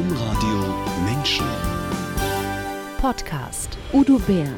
[0.00, 1.44] Domradio Menschen.
[2.98, 4.48] Podcast Udo Bär.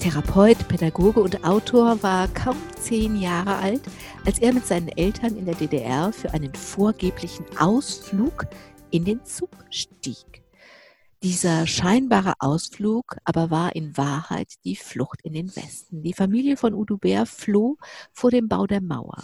[0.00, 3.82] Therapeut, Pädagoge und Autor war kaum zehn Jahre alt,
[4.26, 8.46] als er mit seinen Eltern in der DDR für einen vorgeblichen Ausflug
[8.90, 10.42] in den Zug stieg.
[11.22, 16.02] Dieser scheinbare Ausflug aber war in Wahrheit die Flucht in den Westen.
[16.02, 17.76] Die Familie von Udo Bär floh
[18.12, 19.22] vor dem Bau der Mauer.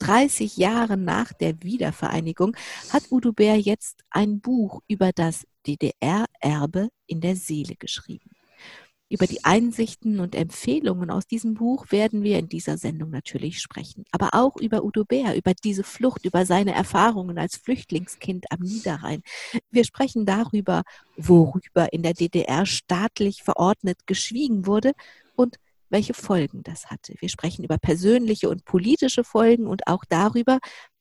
[0.00, 2.56] 30 Jahre nach der Wiedervereinigung
[2.90, 8.30] hat Udo Bär jetzt ein Buch über das DDR-Erbe in der Seele geschrieben.
[9.12, 14.04] Über die Einsichten und Empfehlungen aus diesem Buch werden wir in dieser Sendung natürlich sprechen.
[14.12, 19.22] Aber auch über Udo Bär, über diese Flucht, über seine Erfahrungen als Flüchtlingskind am Niederrhein.
[19.68, 20.84] Wir sprechen darüber,
[21.16, 24.92] worüber in der DDR staatlich verordnet geschwiegen wurde
[25.34, 25.56] und
[25.90, 27.14] welche Folgen das hatte.
[27.20, 30.58] Wir sprechen über persönliche und politische Folgen und auch darüber,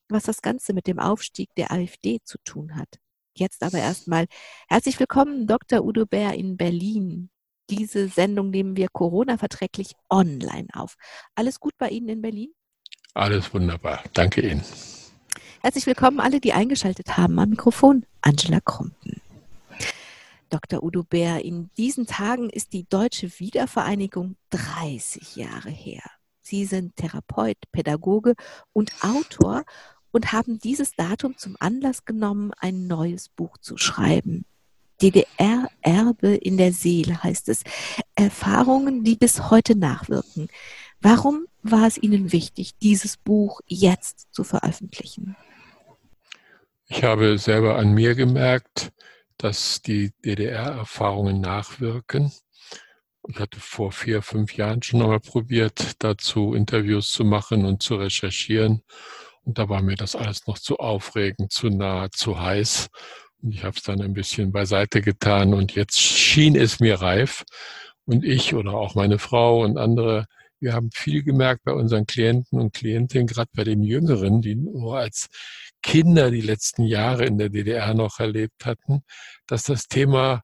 [0.10, 3.00] was das Ganze mit dem Aufstieg der AfD zu tun hat.
[3.36, 4.26] Jetzt aber erstmal
[4.68, 5.86] herzlich willkommen, Dr.
[5.86, 7.30] Udo Bär in Berlin.
[7.70, 10.96] Diese Sendung nehmen wir Corona-verträglich online auf.
[11.36, 12.52] Alles gut bei Ihnen in Berlin?
[13.14, 14.04] Alles wunderbar.
[14.14, 14.64] Danke Ihnen.
[15.62, 17.38] Herzlich willkommen alle, die eingeschaltet haben.
[17.38, 19.22] Am Mikrofon Angela Krumpen.
[20.50, 20.84] Dr.
[20.84, 26.04] Udo Bär, in diesen Tagen ist die deutsche Wiedervereinigung 30 Jahre her.
[26.42, 28.34] Sie sind Therapeut, Pädagoge
[28.74, 29.64] und Autor
[30.12, 34.46] und haben dieses Datum zum Anlass genommen, ein neues Buch zu schreiben.
[35.02, 37.64] DDR-Erbe in der Seele heißt es.
[38.16, 40.50] Erfahrungen, die bis heute nachwirken.
[41.00, 45.36] Warum war es Ihnen wichtig, dieses Buch jetzt zu veröffentlichen?
[46.88, 48.92] Ich habe selber an mir gemerkt,
[49.40, 52.32] dass die DDR-Erfahrungen nachwirken.
[53.28, 57.96] Ich hatte vor vier, fünf Jahren schon einmal probiert, dazu Interviews zu machen und zu
[57.96, 58.84] recherchieren.
[59.44, 62.90] Und da war mir das alles noch zu aufregend, zu nah, zu heiß.
[63.42, 67.46] Und ich habe es dann ein bisschen beiseite getan und jetzt schien es mir reif.
[68.06, 70.26] Und ich oder auch meine Frau und andere,
[70.60, 74.98] wir haben viel gemerkt bei unseren Klienten und Klientinnen, gerade bei den Jüngeren, die nur
[74.98, 75.30] als
[75.82, 79.04] Kinder die letzten Jahre in der DDR noch erlebt hatten,
[79.48, 80.42] dass das Thema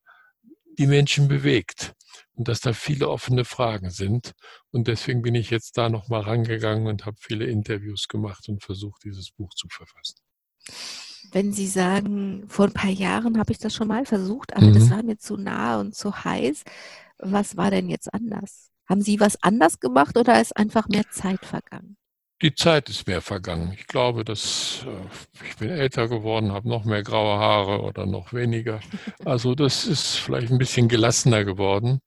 [0.78, 1.94] die Menschen bewegt
[2.34, 4.34] und dass da viele offene Fragen sind.
[4.72, 9.04] Und deswegen bin ich jetzt da nochmal rangegangen und habe viele Interviews gemacht und versucht,
[9.04, 10.16] dieses Buch zu verfassen
[11.32, 14.74] wenn Sie sagen, vor ein paar Jahren habe ich das schon mal versucht, aber mhm.
[14.74, 16.64] das war mir zu nah und zu heiß.
[17.18, 18.70] Was war denn jetzt anders?
[18.88, 21.98] Haben Sie was anders gemacht oder ist einfach mehr Zeit vergangen?
[22.42, 23.74] Die Zeit ist mehr vergangen.
[23.78, 28.34] Ich glaube, dass äh, ich bin älter geworden, habe noch mehr graue Haare oder noch
[28.34, 28.82] weniger.
[29.24, 32.02] Also das ist vielleicht ein bisschen gelassener geworden.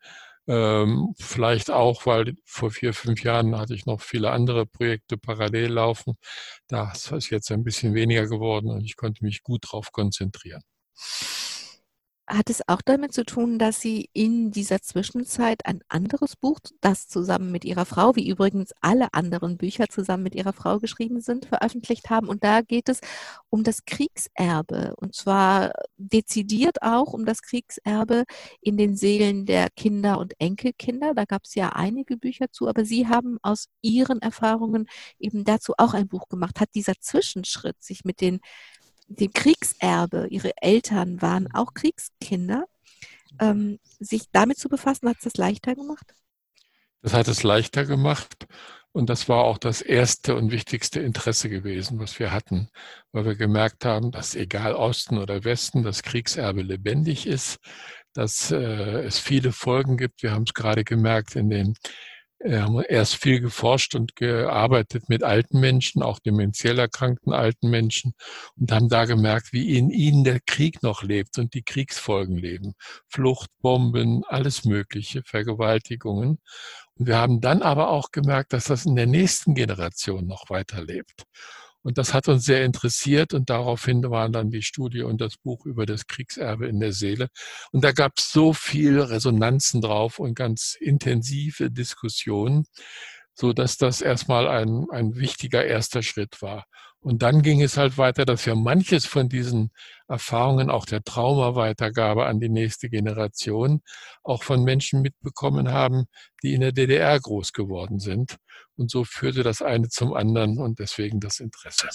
[0.47, 5.73] Ähm, vielleicht auch, weil vor vier, fünf Jahren hatte ich noch viele andere Projekte parallel
[5.73, 6.15] laufen.
[6.69, 10.63] Das ist jetzt ein bisschen weniger geworden und ich konnte mich gut darauf konzentrieren.
[12.31, 17.09] Hat es auch damit zu tun, dass Sie in dieser Zwischenzeit ein anderes Buch, das
[17.09, 21.47] zusammen mit Ihrer Frau, wie übrigens alle anderen Bücher zusammen mit Ihrer Frau geschrieben sind,
[21.47, 22.29] veröffentlicht haben?
[22.29, 23.01] Und da geht es
[23.49, 24.93] um das Kriegserbe.
[24.99, 28.25] Und zwar dezidiert auch um das Kriegserbe
[28.61, 31.15] in den Seelen der Kinder und Enkelkinder.
[31.15, 34.87] Da gab es ja einige Bücher zu, aber Sie haben aus Ihren Erfahrungen
[35.19, 36.61] eben dazu auch ein Buch gemacht.
[36.61, 38.41] Hat dieser Zwischenschritt, sich mit den
[39.09, 42.67] dem Kriegserbe, ihre Eltern waren auch Kriegskinder,
[43.41, 46.15] ähm, sich damit zu befassen, hat es das leichter gemacht?
[47.03, 48.47] Das hat es leichter gemacht.
[48.93, 52.69] Und das war auch das erste und wichtigste Interesse gewesen, was wir hatten,
[53.13, 57.59] weil wir gemerkt haben, dass egal Osten oder Westen, das Kriegserbe lebendig ist,
[58.15, 60.23] dass äh, es viele Folgen gibt.
[60.23, 61.75] Wir haben es gerade gemerkt in den
[62.41, 68.15] wir haben erst viel geforscht und gearbeitet mit alten Menschen, auch dementiell erkrankten alten Menschen
[68.57, 72.75] und haben da gemerkt, wie in ihnen der Krieg noch lebt und die Kriegsfolgen leben.
[73.09, 76.39] Flucht, Bomben, alles Mögliche, Vergewaltigungen.
[76.95, 81.25] Und wir haben dann aber auch gemerkt, dass das in der nächsten Generation noch weiterlebt.
[81.83, 85.65] Und das hat uns sehr interessiert und daraufhin waren dann die Studie und das Buch
[85.65, 87.29] über das Kriegserbe in der Seele.
[87.73, 92.67] Und da gab es so viel Resonanzen drauf und ganz intensive Diskussionen,
[93.35, 96.65] so dass das erstmal ein, ein wichtiger erster Schritt war.
[97.01, 99.71] Und dann ging es halt weiter, dass wir manches von diesen
[100.09, 103.83] Erfahrungen, auch der Traumaweitergabe an die nächste Generation,
[104.25, 106.07] auch von Menschen mitbekommen haben,
[106.43, 108.37] die in der DDR groß geworden sind.
[108.79, 111.89] Und so führte das eine zum anderen und deswegen das Interesse.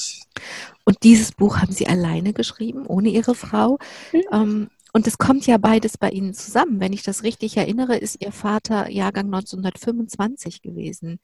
[0.84, 3.80] Und dieses Buch haben Sie alleine geschrieben, ohne Ihre Frau.
[4.12, 4.70] Mhm.
[4.92, 6.80] und es kommt ja beides bei Ihnen zusammen.
[6.80, 11.20] Wenn ich das richtig erinnere, ist Ihr Vater Jahrgang 1925 gewesen.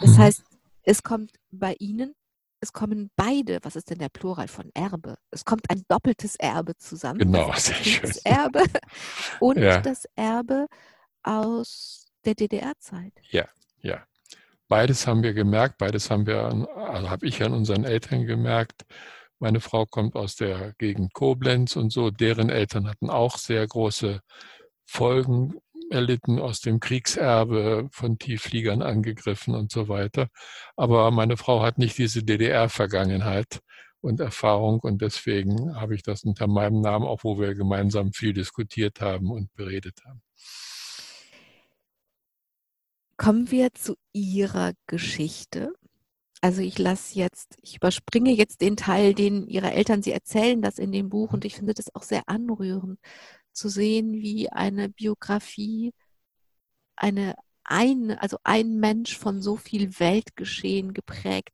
[0.00, 0.18] Das mhm.
[0.18, 0.42] heißt,
[0.84, 2.14] es kommt bei Ihnen
[2.60, 5.16] es kommen beide, was ist denn der Plural von Erbe?
[5.30, 7.20] Es kommt ein doppeltes Erbe zusammen.
[7.20, 8.00] Genau, das sehr schön.
[8.02, 8.64] Kriegserbe
[9.40, 9.80] und Ja.
[9.80, 10.66] das Erbe
[11.22, 13.14] aus der DDR-Zeit.
[13.30, 13.48] Ja,
[13.80, 14.04] ja.
[14.70, 16.44] Beides haben wir gemerkt, beides haben wir,
[16.76, 18.84] also habe ich an unseren Eltern gemerkt.
[19.40, 22.12] Meine Frau kommt aus der Gegend Koblenz und so.
[22.12, 24.20] Deren Eltern hatten auch sehr große
[24.86, 25.54] Folgen
[25.90, 30.28] erlitten aus dem Kriegserbe, von Tieffliegern angegriffen und so weiter.
[30.76, 33.58] Aber meine Frau hat nicht diese DDR-Vergangenheit
[34.00, 38.34] und Erfahrung und deswegen habe ich das unter meinem Namen, auch wo wir gemeinsam viel
[38.34, 40.22] diskutiert haben und beredet haben.
[43.20, 45.74] Kommen wir zu Ihrer Geschichte.
[46.40, 50.78] Also ich lasse jetzt, ich überspringe jetzt den Teil, den Ihre Eltern, Sie erzählen das
[50.78, 52.98] in dem Buch und ich finde das auch sehr anrührend
[53.52, 55.92] zu sehen, wie eine Biografie,
[56.96, 61.52] eine, ein, also ein Mensch von so viel Weltgeschehen geprägt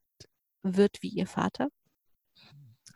[0.63, 1.67] wird wie Ihr Vater.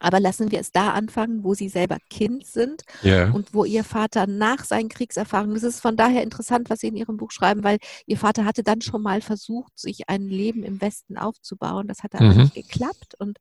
[0.00, 3.30] Aber lassen wir es da anfangen, wo Sie selber Kind sind Ja.
[3.32, 6.96] und wo ihr Vater nach seinen Kriegserfahrungen, das ist von daher interessant, was Sie in
[6.96, 10.80] Ihrem Buch schreiben, weil Ihr Vater hatte dann schon mal versucht, sich ein Leben im
[10.80, 11.86] Westen aufzubauen.
[11.88, 12.40] Das hat aber Mhm.
[12.40, 13.14] nicht geklappt.
[13.18, 13.38] Und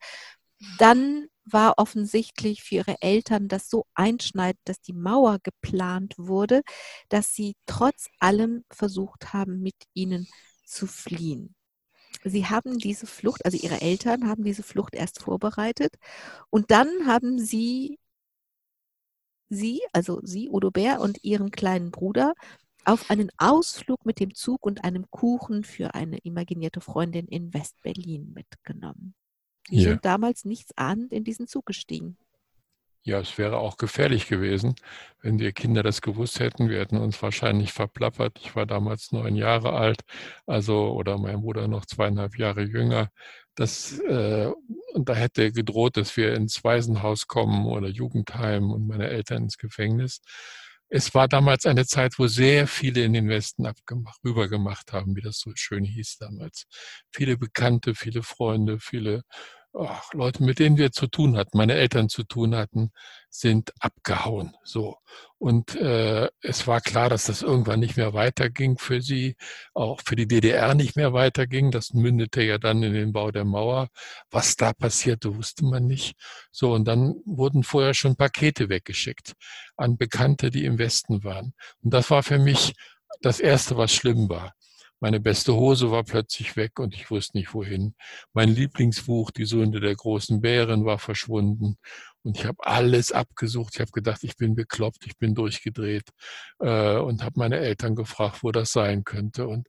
[0.78, 6.62] dann war offensichtlich für Ihre Eltern das so einschneidend, dass die Mauer geplant wurde,
[7.10, 10.28] dass sie trotz allem versucht haben, mit Ihnen
[10.66, 11.56] zu fliehen.
[12.24, 15.96] Sie haben diese Flucht, also Ihre Eltern haben diese Flucht erst vorbereitet
[16.50, 18.00] und dann haben Sie
[19.50, 22.34] Sie, also Sie, Udo Bär und Ihren kleinen Bruder
[22.86, 28.32] auf einen Ausflug mit dem Zug und einem Kuchen für eine imaginierte Freundin in West-Berlin
[28.34, 29.16] mitgenommen.
[29.70, 29.92] Sie Ja.
[29.92, 32.18] sind damals nichts ahnend in diesen Zug gestiegen.
[33.10, 34.76] Ja, es wäre auch gefährlich gewesen,
[35.24, 36.70] wenn wir Kinder das gewusst hätten.
[36.70, 38.38] Wir hätten uns wahrscheinlich verplappert.
[38.40, 40.02] Ich war damals neun Jahre alt,
[40.46, 43.10] also oder mein Bruder noch zweieinhalb Jahre jünger.
[43.56, 44.52] Das, äh,
[44.94, 49.58] und da hätte gedroht, dass wir ins Waisenhaus kommen oder Jugendheim und meine Eltern ins
[49.58, 50.22] Gefängnis.
[50.92, 55.22] Es war damals eine Zeit, wo sehr viele in den Westen abgemacht, rübergemacht haben, wie
[55.22, 56.66] das so schön hieß damals.
[57.12, 59.24] Viele Bekannte, viele Freunde, viele
[59.74, 62.92] ach, Leute, mit denen wir zu tun hatten, meine Eltern zu tun hatten,
[63.30, 64.56] sind abgehauen.
[64.64, 64.98] So.
[65.38, 69.36] Und äh, es war klar, dass das irgendwann nicht mehr weiterging für sie,
[69.74, 71.72] auch für die DDR nicht mehr weiterging.
[71.72, 73.90] Das mündete ja dann in den Bau der Mauer.
[74.32, 76.16] Was da passierte, wusste man nicht.
[76.52, 79.34] So, und dann wurden vorher schon Pakete weggeschickt
[79.78, 81.54] an Bekannte, die im Westen waren.
[81.82, 82.74] Und das war für mich
[83.22, 84.54] das Erste, was schlimm war.
[85.02, 87.96] Meine beste Hose war plötzlich weg und ich wusste nicht wohin.
[88.34, 91.78] Mein Lieblingsbuch, Die Söhne der großen Bären, war verschwunden.
[92.24, 93.76] Und ich habe alles abgesucht.
[93.76, 96.10] Ich habe gedacht, ich bin bekloppt, ich bin durchgedreht
[96.60, 99.48] äh, und habe meine Eltern gefragt, wo das sein könnte.
[99.48, 99.68] Und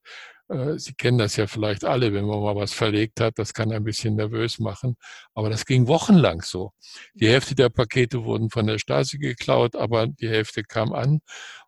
[0.48, 3.38] äh, Sie kennen das ja vielleicht alle, wenn man mal was verlegt hat.
[3.38, 4.96] Das kann ein bisschen nervös machen.
[5.34, 6.72] Aber das ging wochenlang so.
[7.14, 11.20] Die Hälfte der Pakete wurden von der Stasi geklaut, aber die Hälfte kam an.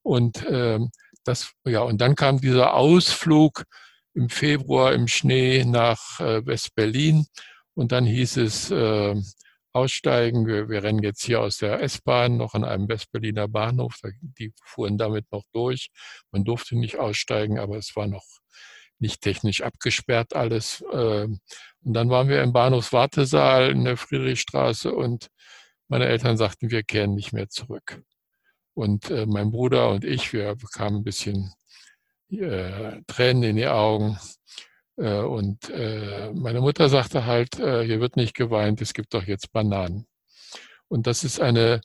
[0.03, 0.91] Und ähm,
[1.25, 3.65] das, ja, und dann kam dieser Ausflug
[4.15, 7.27] im Februar im Schnee nach äh, West-Berlin.
[7.75, 9.15] Und dann hieß es, äh,
[9.73, 10.47] aussteigen.
[10.47, 14.01] Wir, wir rennen jetzt hier aus der S-Bahn noch an einem Westberliner Bahnhof.
[14.39, 15.91] Die fuhren damit noch durch.
[16.31, 18.25] Man durfte nicht aussteigen, aber es war noch
[18.99, 20.85] nicht technisch abgesperrt alles.
[20.93, 21.41] Ähm,
[21.83, 25.29] und dann waren wir im Bahnhofswartesaal in der Friedrichstraße und
[25.89, 28.03] meine Eltern sagten, wir kehren nicht mehr zurück.
[28.75, 31.53] Und äh, mein Bruder und ich, wir bekamen ein bisschen
[32.31, 34.19] äh, Tränen in die Augen.
[34.97, 39.25] Äh, und äh, meine Mutter sagte halt, äh, hier wird nicht geweint, es gibt doch
[39.25, 40.07] jetzt Bananen.
[40.89, 41.81] Und das ist eine,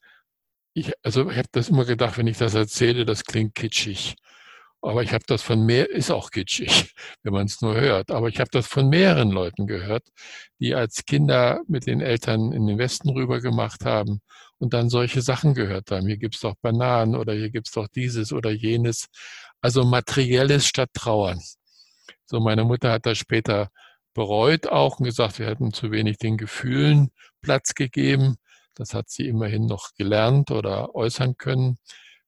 [0.74, 4.15] ich, also ich habe das immer gedacht, wenn ich das erzähle, das klingt kitschig.
[4.81, 6.93] Aber ich habe das von mehr, ist auch kitschig,
[7.24, 8.12] wenn man es nur hört.
[8.12, 10.07] Aber ich habe das von mehreren Leuten gehört,
[10.60, 14.22] die als Kinder mit den Eltern in den Westen rüber gemacht haben
[14.60, 16.07] und dann solche Sachen gehört haben.
[16.07, 19.07] Hier gibt's doch Bananen oder hier gibt's doch dieses oder jenes.
[19.62, 21.41] Also materielles statt Trauern.
[22.25, 23.69] So, meine Mutter hat das später
[24.13, 27.10] bereut auch und gesagt, wir hätten zu wenig den Gefühlen
[27.41, 28.38] Platz gegeben.
[28.75, 31.77] Das hat sie immerhin noch gelernt oder äußern können,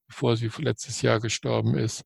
[0.10, 2.04] bevor sie letztes Jahr gestorben ist.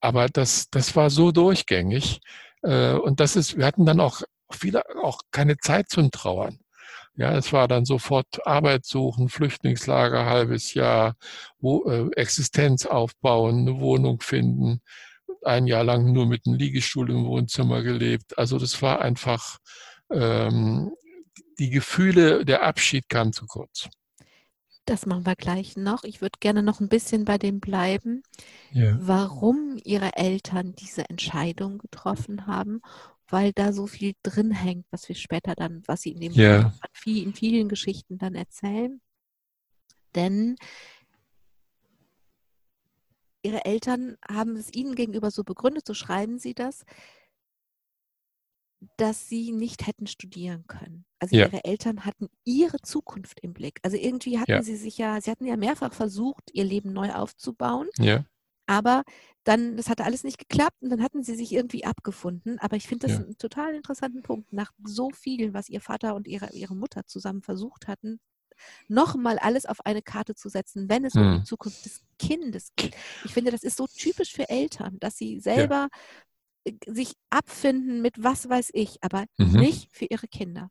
[0.00, 2.20] Aber das, das war so durchgängig.
[2.62, 6.60] Äh, Und das ist, wir hatten dann auch viele, auch keine Zeit zum Trauern.
[7.16, 11.16] Ja, es war dann sofort Arbeit suchen, Flüchtlingslager, halbes Jahr,
[11.58, 14.80] wo, äh, Existenz aufbauen, eine Wohnung finden,
[15.44, 18.38] ein Jahr lang nur mit einem Liegestuhl im Wohnzimmer gelebt.
[18.38, 19.58] Also das war einfach,
[20.12, 20.92] ähm,
[21.58, 23.88] die Gefühle, der Abschied kam zu kurz.
[24.86, 26.04] Das machen wir gleich noch.
[26.04, 28.22] Ich würde gerne noch ein bisschen bei dem bleiben,
[28.72, 28.96] Ja.
[29.00, 32.80] warum Ihre Eltern diese Entscheidung getroffen haben,
[33.28, 36.62] weil da so viel drin hängt, was wir später dann, was sie in dem Ja.
[36.62, 39.00] Buch in vielen Geschichten dann erzählen.
[40.16, 40.56] Denn
[43.42, 46.84] ihre Eltern haben es ihnen gegenüber so begründet, so schreiben sie das,
[48.96, 51.04] dass sie nicht hätten studieren können.
[51.18, 51.50] Also Ja.
[51.50, 53.78] ihre Eltern hatten ihre Zukunft im Blick.
[53.82, 54.62] Also irgendwie hatten Ja.
[54.62, 58.24] sie sich ja, sie hatten ja mehrfach versucht, ihr Leben neu aufzubauen, Ja,
[58.66, 59.02] aber
[59.44, 62.58] dann, das hatte alles nicht geklappt und dann hatten sie sich irgendwie abgefunden.
[62.60, 63.24] Aber ich finde das Ja.
[63.24, 64.52] einen total interessanten Punkt.
[64.52, 68.20] Nach so viel, was ihr Vater und ihre, ihre Mutter zusammen versucht hatten,
[68.88, 71.42] nochmal alles auf eine Karte zu setzen, wenn es um die Hm.
[71.42, 72.96] Zukunft des Kindes geht.
[73.22, 76.29] Ich finde, das ist so typisch für Eltern, dass sie selber äh,
[76.86, 79.60] sich abfinden mit was weiß ich, aber Mhm.
[79.60, 80.70] nicht für ihre Kinder.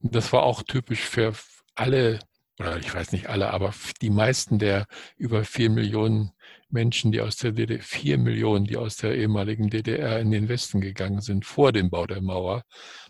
[0.00, 1.34] das war auch typisch für
[1.74, 2.20] alle,
[2.60, 6.30] oder ich weiß nicht alle, aber die meisten der über vier Millionen
[6.70, 10.80] Menschen, die aus der DDR, vier Millionen, die aus der ehemaligen DDR in den Westen
[10.80, 12.62] gegangen sind, vor dem Bau der Mauer.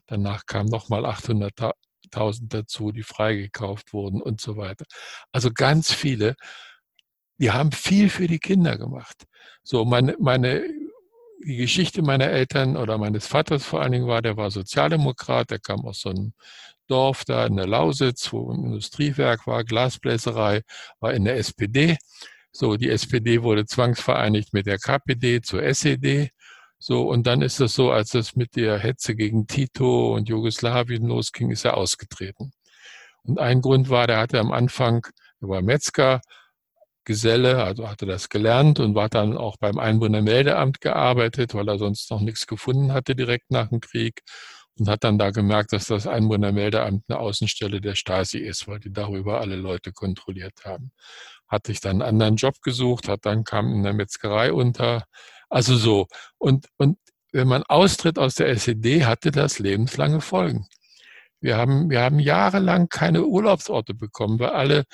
[0.07, 4.85] Danach kamen nochmal 800.000 dazu, die freigekauft wurden und so weiter.
[5.33, 6.37] Also ganz viele,
[7.39, 9.25] die haben viel für die Kinder gemacht.
[9.63, 10.65] So, meine, meine,
[11.45, 15.59] die Geschichte meiner Eltern oder meines Vaters vor allen Dingen war, der war Sozialdemokrat, der
[15.59, 16.33] kam aus so einem
[16.89, 20.63] Dorf da in der Lausitz, wo ein Industriewerk war, Glasbläserei,
[21.01, 21.97] war in der SPD.
[22.51, 26.31] So, die SPD wurde zwangsvereinigt mit der KPD zur SED.
[26.79, 31.07] So, und dann ist es so, als es mit der Hetze gegen Tito und Jugoslawien
[31.07, 32.53] losging, ist er ausgetreten.
[33.23, 35.07] Und ein Grund war, der hatte am Anfang,
[35.41, 36.21] er war Metzger,
[37.09, 42.11] Geselle, also hatte das gelernt und war dann auch beim Einwohnermeldeamt gearbeitet, weil er sonst
[42.11, 44.23] noch nichts gefunden hatte direkt nach dem Krieg
[44.79, 48.93] und hat dann da gemerkt, dass das Einwohnermeldeamt eine Außenstelle der Stasi ist, weil die
[48.93, 50.93] darüber alle Leute kontrolliert haben.
[51.49, 55.05] Hat sich dann einen anderen Job gesucht, hat dann kam in der Metzgerei unter,
[55.49, 56.09] also so.
[56.37, 56.99] Und, und
[57.33, 60.67] wenn man austritt aus der SED, hatte das lebenslange Folgen.
[61.41, 64.85] Wir haben, wir haben jahrelang keine Urlaubsorte bekommen, weil alle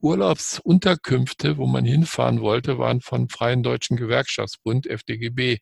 [0.00, 5.58] Urlaubsunterkünfte, wo man hinfahren wollte, waren von Freien Deutschen Gewerkschaftsbund, FDGB,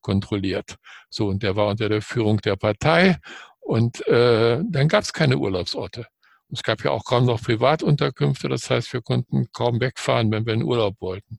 [0.00, 0.76] kontrolliert.
[1.08, 3.16] So, und der war unter der Führung der Partei
[3.60, 6.06] und äh, dann gab es keine Urlaubsorte.
[6.52, 10.54] Es gab ja auch kaum noch Privatunterkünfte, das heißt, wir konnten kaum wegfahren, wenn wir
[10.54, 11.38] in Urlaub wollten.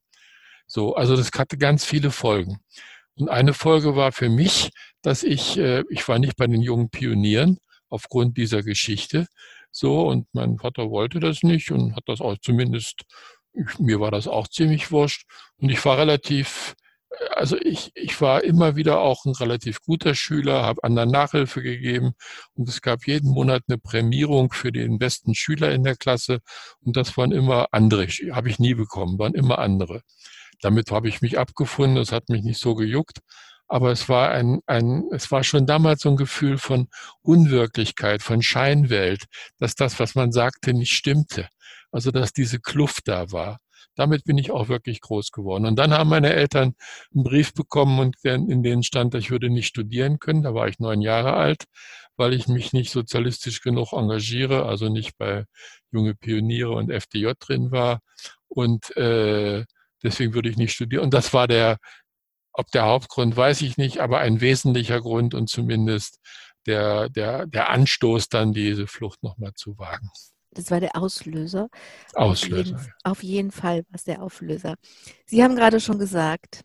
[0.65, 2.57] So, also das hatte ganz viele Folgen.
[3.15, 6.89] Und eine Folge war für mich, dass ich, äh, ich war nicht bei den jungen
[6.89, 9.27] Pionieren aufgrund dieser Geschichte,
[9.77, 13.03] so, und mein Vater wollte das nicht und hat das auch zumindest,
[13.53, 15.25] ich, mir war das auch ziemlich wurscht.
[15.57, 16.75] Und ich war relativ,
[17.31, 22.13] also ich, ich war immer wieder auch ein relativ guter Schüler, habe anderen Nachhilfe gegeben
[22.53, 26.39] und es gab jeden Monat eine Prämierung für den besten Schüler in der Klasse
[26.79, 30.03] und das waren immer andere, habe ich nie bekommen, waren immer andere.
[30.61, 33.19] Damit habe ich mich abgefunden, es hat mich nicht so gejuckt.
[33.67, 36.87] Aber es war ein, ein, es war schon damals so ein Gefühl von
[37.21, 39.25] Unwirklichkeit, von Scheinwelt,
[39.59, 41.49] dass das, was man sagte, nicht stimmte.
[41.91, 43.59] Also, dass diese Kluft da war.
[43.95, 45.65] Damit bin ich auch wirklich groß geworden.
[45.65, 46.75] Und dann haben meine Eltern
[47.13, 50.43] einen Brief bekommen und in denen stand, ich würde nicht studieren können.
[50.43, 51.63] Da war ich neun Jahre alt,
[52.17, 55.45] weil ich mich nicht sozialistisch genug engagiere, also nicht bei
[55.91, 58.01] junge Pioniere und FDJ drin war.
[58.49, 59.63] Und äh,
[60.03, 61.05] deswegen würde ich nicht studieren.
[61.05, 61.77] Und das war der,
[62.57, 66.19] ob der Hauptgrund, weiß ich nicht, aber ein wesentlicher Grund und zumindest
[66.65, 70.09] der, der, der Anstoß, dann diese Flucht nochmal zu wagen.
[70.51, 71.69] Das war der Auslöser.
[72.13, 72.75] Auslöser.
[72.75, 74.75] Auf jeden, auf jeden Fall war es der Auslöser.
[75.25, 76.61] Sie haben gerade schon gesagt,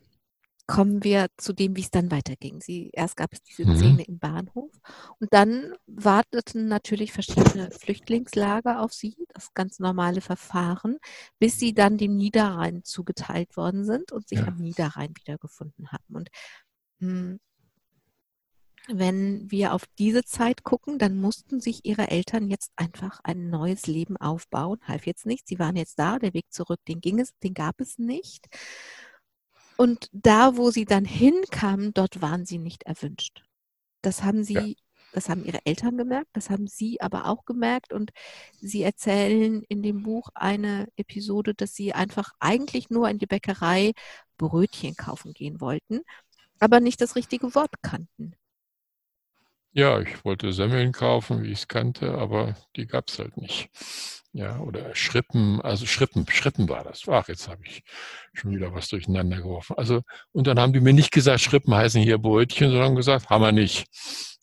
[0.71, 2.61] kommen wir zu dem, wie es dann weiterging.
[2.61, 3.75] Sie, erst gab es diese Mhm.
[3.75, 4.71] Szene im Bahnhof
[5.19, 10.97] und dann warteten natürlich verschiedene Flüchtlingslager auf sie, das ganz normale Verfahren,
[11.39, 14.47] bis sie dann dem Niederrhein zugeteilt worden sind und sich Ja.
[14.47, 16.15] am Niederrhein wiedergefunden haben.
[16.15, 16.29] Und
[16.99, 17.37] mh,
[18.87, 23.87] wenn wir auf diese Zeit gucken, dann mussten sich ihre Eltern jetzt einfach ein neues
[23.87, 24.79] Leben aufbauen.
[24.83, 25.47] Half jetzt nicht.
[25.47, 26.19] Sie waren jetzt da.
[26.19, 28.47] Der Weg zurück, den ging es, den gab es nicht.
[29.81, 33.43] Und da, wo sie dann hinkamen, dort waren sie nicht erwünscht.
[34.03, 34.83] Das haben sie, Ja.
[35.11, 37.93] das haben ihre Eltern gemerkt, das haben sie aber auch gemerkt.
[37.93, 38.11] Und
[38.61, 43.93] sie erzählen in dem Buch eine Episode, dass sie einfach eigentlich nur in die Bäckerei
[44.37, 46.01] Brötchen kaufen gehen wollten,
[46.59, 48.35] aber nicht das richtige Wort kannten.
[49.73, 53.69] Ja, ich wollte Semmeln kaufen, wie ich es kannte, aber die gab es halt nicht.
[54.33, 57.03] Ja, oder Schrippen, also Schrippen, Schrippen war das.
[57.07, 57.83] Ach, jetzt habe ich
[58.33, 59.75] schon wieder was durcheinander geworfen.
[59.77, 63.43] Also, und dann haben die mir nicht gesagt, Schrippen heißen hier Brötchen, sondern gesagt, haben
[63.43, 63.87] wir nicht.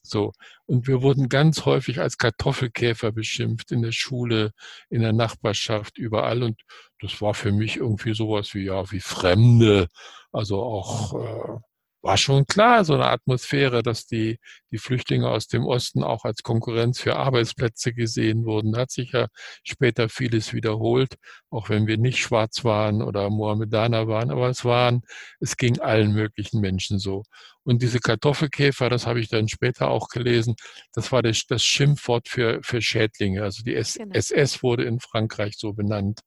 [0.02, 0.32] So.
[0.66, 4.52] Und wir wurden ganz häufig als Kartoffelkäfer beschimpft in der Schule,
[4.90, 6.42] in der Nachbarschaft, überall.
[6.42, 6.60] Und
[7.00, 9.88] das war für mich irgendwie sowas wie, ja, wie Fremde.
[10.32, 11.60] Also auch, äh,
[12.08, 14.38] war schon klar, so eine Atmosphäre, dass die,
[14.70, 18.72] die Flüchtlinge aus dem Osten auch als Konkurrenz für Arbeitsplätze gesehen wurden.
[18.72, 19.26] Da hat sich ja
[19.62, 21.16] später vieles wiederholt,
[21.50, 25.02] auch wenn wir nicht schwarz waren oder Mohammedaner waren, aber es waren,
[25.38, 27.24] es ging allen möglichen Menschen so.
[27.62, 30.56] Und diese Kartoffelkäfer, das habe ich dann später auch gelesen,
[30.94, 33.42] das war das, das Schimpfwort für, für Schädlinge.
[33.42, 34.14] Also die S genau.
[34.14, 36.20] SS wurde in Frankreich so benannt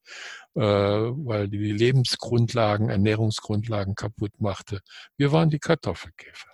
[0.54, 4.82] weil die Lebensgrundlagen, Ernährungsgrundlagen kaputt machte.
[5.18, 6.52] Wir waren die Kartoffelkäfer.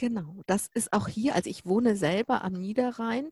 [0.00, 3.28] Genau, das ist auch hier, also ich wohne selber am Niederrhein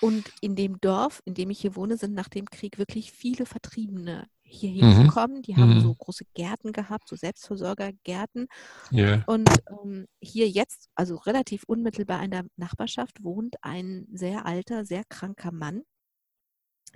[0.00, 3.44] und in dem Dorf, in dem ich hier wohne, sind nach dem Krieg wirklich viele
[3.44, 4.92] Vertriebene hier mhm.
[4.92, 5.42] hingekommen.
[5.42, 5.80] Die haben mhm.
[5.80, 8.46] so große Gärten gehabt, so Selbstversorgergärten.
[8.90, 9.24] Yeah.
[9.26, 15.02] Und ähm, hier jetzt, also relativ unmittelbar in der Nachbarschaft, wohnt ein sehr alter, sehr
[15.10, 15.82] kranker Mann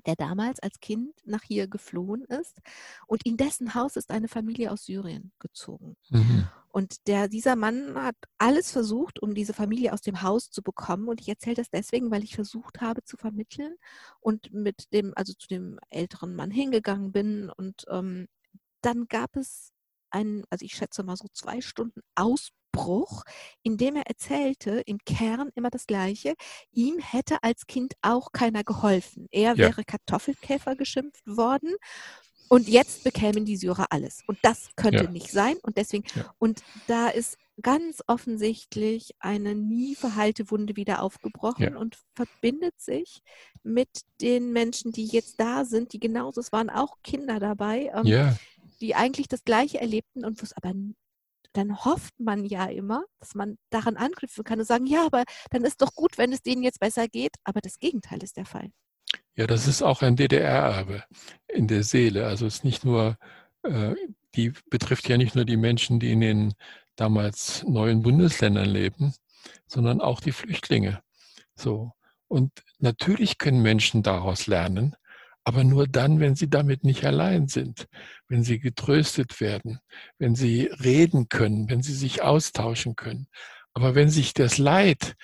[0.07, 2.59] der damals als Kind nach hier geflohen ist.
[3.07, 5.97] Und in dessen Haus ist eine Familie aus Syrien gezogen.
[6.11, 6.49] Mhm.
[6.69, 11.09] Und der, dieser Mann hat alles versucht, um diese Familie aus dem Haus zu bekommen.
[11.09, 13.77] Und ich erzähle das deswegen, weil ich versucht habe zu vermitteln
[14.21, 17.51] und mit dem, also zu dem älteren Mann hingegangen bin.
[17.51, 18.29] Und ähm,
[18.83, 19.73] dann gab es
[20.11, 23.25] einen, also ich schätze mal so zwei Stunden Ausbruch Bruch,
[23.63, 26.35] in dem er erzählte, im Kern immer das Gleiche.
[26.73, 29.27] Ihm hätte als Kind auch keiner geholfen.
[29.31, 29.59] Er ja.
[29.59, 31.75] wäre Kartoffelkäfer geschimpft worden.
[32.49, 34.23] Und jetzt bekämen die Syrer alles.
[34.27, 35.11] Und das könnte ja.
[35.11, 35.57] nicht sein.
[35.63, 36.35] Und deswegen, ja.
[36.39, 43.23] und da ist ganz offensichtlich eine nie verheilte Wunde wieder aufgebrochen und verbindet sich
[43.63, 43.89] mit
[44.21, 48.37] den Menschen, die jetzt da sind, die genauso, es waren auch Kinder dabei, ähm,
[48.81, 50.73] die eigentlich das Gleiche erlebten und wo es aber
[51.53, 55.65] dann hofft man ja immer, dass man daran anknüpfen kann und sagen, ja, aber dann
[55.65, 57.33] ist doch gut, wenn es denen jetzt besser geht.
[57.45, 58.71] Aber das Gegenteil ist der Fall.
[59.37, 61.05] Ja, das ist auch ein DDR-Erbe
[61.49, 62.27] in der Seele.
[62.27, 63.17] Also es ist nicht nur,
[63.63, 63.95] äh,
[64.35, 66.55] die betrifft ja nicht nur die Menschen, die in den
[66.97, 69.15] damals neuen Bundesländern leben,
[69.67, 71.03] sondern auch die Flüchtlinge.
[71.55, 71.93] So.
[72.29, 74.95] Und natürlich können Menschen daraus lernen,
[75.45, 77.87] aber nur dann, wenn sie damit nicht allein sind,
[78.29, 79.81] wenn sie getröstet werden,
[80.19, 83.27] wenn sie reden können, wenn sie sich austauschen können.
[83.73, 85.15] Aber wenn sich das Leid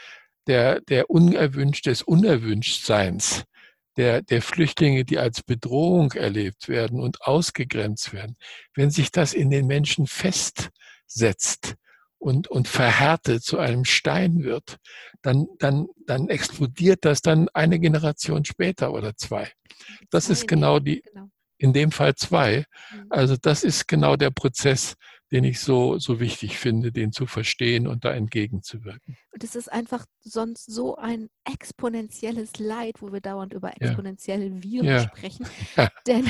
[0.47, 3.45] der, der unerwünscht, des Unerwünschtseins,
[3.97, 8.37] der, der Flüchtlinge, die als Bedrohung erlebt werden und ausgegrenzt werden,
[8.75, 11.77] wenn sich das in den Menschen festsetzt
[12.27, 14.79] und, und verhärtet zu einem Stein wird,
[15.23, 19.53] dann, dann, dann explodiert das dann eine Generation später oder zwei.
[20.11, 21.29] Das ist genau die, genau.
[21.59, 22.65] in dem Fall zwei.
[22.93, 23.07] Mhm.
[23.11, 24.97] Also das ist genau der Prozess,
[25.31, 29.17] den ich so, so wichtig finde, den zu verstehen und da entgegenzuwirken.
[29.31, 34.63] Und es ist einfach sonst so ein exponentielles Leid, wo wir dauernd über exponentielle ja.
[34.65, 35.03] Viren ja.
[35.03, 35.47] sprechen.
[35.77, 35.91] Ja.
[36.09, 36.27] Denn,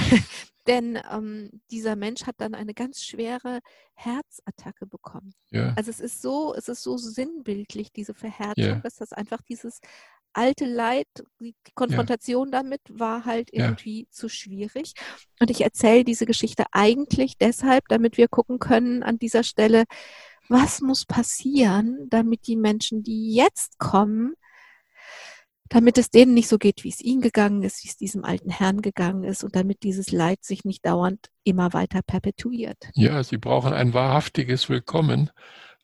[0.66, 3.60] denn ähm, dieser Mensch hat dann eine ganz schwere
[3.94, 5.34] Herzattacke bekommen.
[5.76, 9.80] Also es ist so, es ist so sinnbildlich, diese Verhärtung, dass das einfach dieses
[10.32, 11.06] alte Leid,
[11.40, 12.60] die Konfrontation ja.
[12.60, 14.06] damit war halt irgendwie ja.
[14.10, 14.92] zu schwierig.
[15.40, 19.84] Und ich erzähle diese Geschichte eigentlich deshalb, damit wir gucken können an dieser Stelle,
[20.48, 24.34] was muss passieren, damit die Menschen, die jetzt kommen,
[25.68, 28.50] damit es denen nicht so geht, wie es ihnen gegangen ist, wie es diesem alten
[28.50, 32.78] Herrn gegangen ist und damit dieses Leid sich nicht dauernd immer weiter perpetuiert.
[32.94, 35.30] Ja, sie brauchen ein wahrhaftiges Willkommen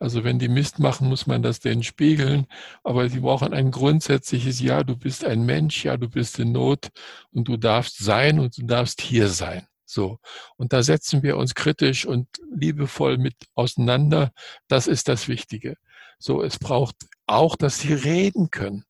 [0.02, 2.48] also wenn die Mist machen, muss man das denen spiegeln.
[2.82, 6.88] Aber sie brauchen ein grundsätzliches Ja, du bist ein Mensch, ja, du bist in Not
[7.30, 9.64] und du darfst sein und du darfst hier sein.
[9.84, 10.18] So.
[10.56, 14.32] Und da setzen wir uns kritisch und liebevoll mit auseinander.
[14.66, 15.76] Das ist das Wichtige.
[16.18, 16.96] So, es braucht
[17.28, 18.84] auch, dass sie reden können.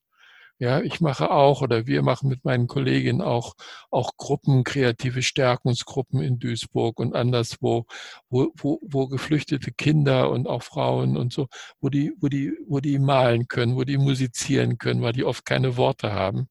[0.59, 3.55] Ja, ich mache auch oder wir machen mit meinen Kolleginnen auch,
[3.91, 7.87] auch Gruppen, kreative Stärkungsgruppen in Duisburg und anderswo,
[8.31, 11.49] wo, wo, wo geflüchtete Kinder und auch Frauen und so,
[11.81, 15.45] wo die, wo die, wo die malen können, wo die musizieren können, weil die oft
[15.45, 16.49] keine Worte haben.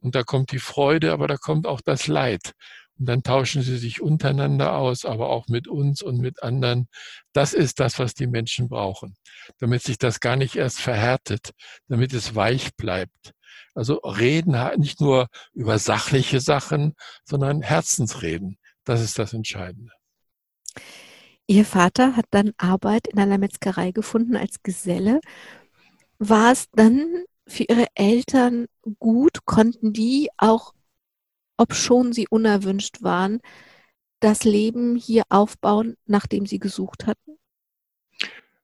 [0.00, 2.52] Und da kommt die Freude, aber da kommt auch das Leid.
[2.98, 6.88] Und dann tauschen sie sich untereinander aus, aber auch mit uns und mit anderen.
[7.32, 9.16] Das ist das, was die Menschen brauchen,
[9.58, 11.50] damit sich das gar nicht erst verhärtet,
[11.88, 13.32] damit es weich bleibt.
[13.74, 18.58] Also reden nicht nur über sachliche Sachen, sondern Herzensreden.
[18.84, 19.90] Das ist das Entscheidende.
[21.46, 25.20] Ihr Vater hat dann Arbeit in einer Metzgerei gefunden als Geselle.
[26.18, 28.66] War es dann für Ihre Eltern
[28.98, 29.44] gut?
[29.44, 30.72] Konnten die auch,
[31.56, 33.40] ob schon sie unerwünscht waren,
[34.20, 37.38] das Leben hier aufbauen, nachdem sie gesucht hatten?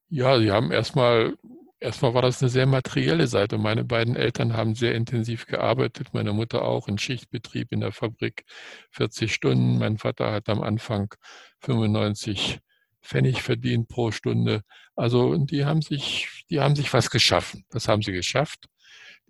[0.08, 1.36] Ja, sie haben erstmal
[1.82, 3.56] Erstmal war das eine sehr materielle Seite.
[3.56, 8.44] Meine beiden Eltern haben sehr intensiv gearbeitet, meine Mutter auch in Schichtbetrieb in der Fabrik
[8.90, 9.78] 40 Stunden.
[9.78, 11.14] Mein Vater hat am Anfang
[11.60, 12.60] 95
[13.02, 14.60] Pfennig verdient pro Stunde.
[14.94, 17.64] Also die haben sich, die haben sich was geschaffen.
[17.70, 18.66] Das haben sie geschafft.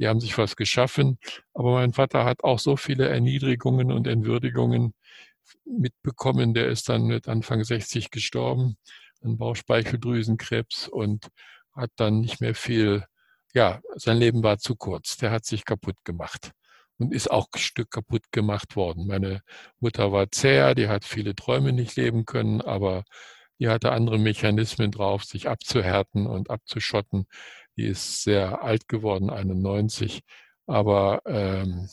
[0.00, 1.18] Die haben sich was geschaffen.
[1.54, 4.94] Aber mein Vater hat auch so viele Erniedrigungen und Entwürdigungen
[5.64, 6.54] mitbekommen.
[6.54, 8.76] Der ist dann mit Anfang 60 gestorben
[9.22, 11.28] an Bauchspeicheldrüsenkrebs und
[11.74, 13.04] hat dann nicht mehr viel,
[13.54, 15.16] ja, sein Leben war zu kurz.
[15.18, 16.52] Der hat sich kaputt gemacht
[16.98, 19.06] und ist auch ein Stück kaputt gemacht worden.
[19.06, 19.42] Meine
[19.80, 23.04] Mutter war zäher, die hat viele Träume nicht leben können, aber
[23.58, 27.26] die hatte andere Mechanismen drauf, sich abzuhärten und abzuschotten.
[27.80, 30.20] Die ist sehr alt geworden, 91.
[30.66, 31.88] Aber ähm,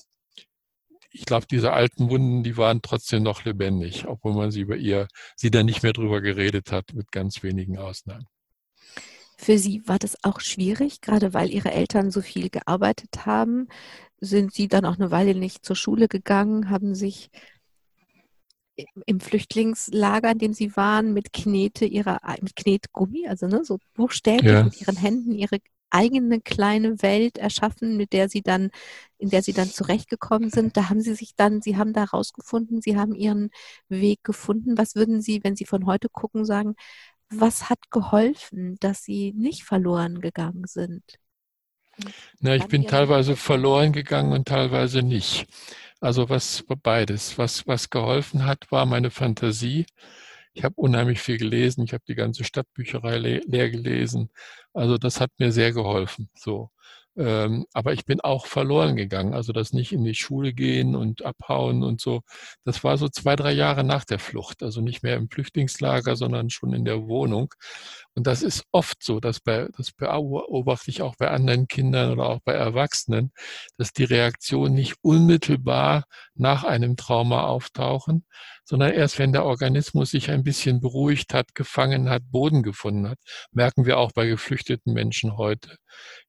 [1.11, 5.07] ich glaube, diese alten Wunden, die waren trotzdem noch lebendig, obwohl man sie über ihr,
[5.37, 8.27] sie dann nicht mehr drüber geredet hat, mit ganz wenigen Ausnahmen.
[9.37, 13.69] Für Sie war das auch schwierig, gerade weil Ihre Eltern so viel gearbeitet haben.
[14.19, 17.29] Sind Sie dann auch eine Weile nicht zur Schule gegangen, haben sich
[19.05, 24.51] im Flüchtlingslager, in dem Sie waren, mit Knete ihrer, mit Knetgummi, also ne, so buchstäblich
[24.51, 24.63] ja.
[24.63, 28.69] mit Ihren Händen ihre eigene kleine Welt erschaffen, mit der Sie dann,
[29.17, 30.77] in der Sie dann zurechtgekommen sind.
[30.77, 33.49] Da haben Sie sich dann, Sie haben da rausgefunden, Sie haben Ihren
[33.89, 34.77] Weg gefunden.
[34.77, 36.75] Was würden Sie, wenn Sie von heute gucken, sagen,
[37.29, 41.03] was hat geholfen, dass Sie nicht verloren gegangen sind?
[42.39, 45.47] Na, ich bin teilweise verloren gegangen und teilweise nicht.
[45.99, 47.37] Also was beides.
[47.37, 49.85] Was, was geholfen hat, war meine Fantasie.
[50.57, 51.83] Ich habe unheimlich viel gelesen.
[51.83, 54.31] Ich habe die ganze Stadtbücherei le leer gelesen.
[54.73, 56.29] Also das hat mir sehr geholfen.
[56.35, 56.71] So.
[57.15, 59.35] Ähm, aber ich bin auch verloren gegangen.
[59.35, 62.21] Also das nicht in die Schule gehen und abhauen und so.
[62.63, 64.63] Das war so zwei, drei Jahre nach der Flucht.
[64.63, 67.53] Also nicht mehr im Flüchtlingslager, sondern schon in der Wohnung.
[68.17, 72.27] Und das ist oft so, dass bei, das beobachte ich auch bei anderen Kindern oder
[72.27, 73.31] auch bei Erwachsenen,
[73.77, 78.25] dass die Reaktionen nicht unmittelbar nach einem Trauma auftauchen,
[78.63, 83.19] sondern erst wenn der Organismus sich ein bisschen beruhigt hat, gefangen hat, Boden gefunden hat,
[83.51, 85.77] merken wir auch bei geflüchteten Menschen heute.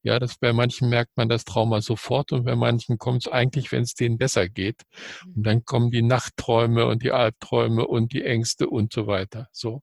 [0.03, 3.71] Ja, dass bei manchen merkt man das Trauma sofort und bei manchen kommt es eigentlich,
[3.71, 4.83] wenn es denen besser geht.
[5.25, 9.47] Und dann kommen die Nachtträume und die Albträume und die Ängste und so weiter.
[9.51, 9.81] So.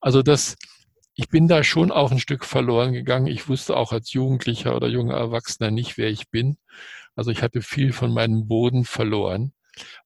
[0.00, 0.56] Also das,
[1.14, 3.26] ich bin da schon auch ein Stück verloren gegangen.
[3.26, 6.58] Ich wusste auch als Jugendlicher oder junger Erwachsener nicht, wer ich bin.
[7.16, 9.52] Also ich hatte viel von meinem Boden verloren.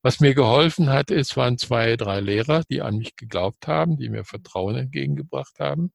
[0.03, 4.09] Was mir geholfen hat, es waren zwei, drei Lehrer, die an mich geglaubt haben, die
[4.09, 5.93] mir Vertrauen entgegengebracht haben.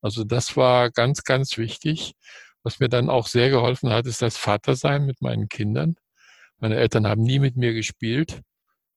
[0.00, 2.14] Also das war ganz, ganz wichtig.
[2.62, 5.96] Was mir dann auch sehr geholfen hat, ist das Vatersein mit meinen Kindern.
[6.58, 8.40] Meine Eltern haben nie mit mir gespielt.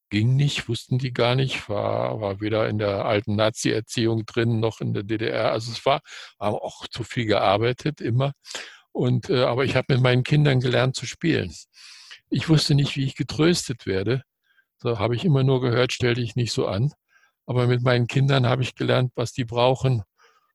[0.10, 4.80] Ging nicht, wussten die gar nicht, war, war weder in der alten Nazi-Erziehung drin noch
[4.80, 5.52] in der DDR.
[5.52, 6.02] Also es war,
[6.38, 8.32] war auch zu viel gearbeitet immer.
[8.94, 11.54] Und, äh, aber ich habe mit meinen Kindern gelernt zu spielen.
[12.30, 14.24] Ich wusste nicht, wie ich getröstet werde.
[14.78, 16.94] So habe ich immer nur gehört, stell dich nicht so an.
[17.46, 20.04] Aber mit meinen Kindern habe ich gelernt, was die brauchen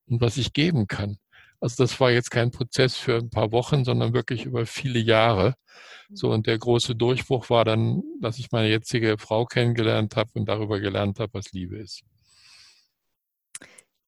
[0.07, 1.19] und was ich geben kann.
[1.63, 5.55] Also das war jetzt kein Prozess für ein paar Wochen, sondern wirklich über viele Jahre.
[6.13, 10.47] So und der große Durchbruch war dann, dass ich meine jetzige Frau kennengelernt habe und
[10.47, 12.03] darüber gelernt habe, was Liebe ist.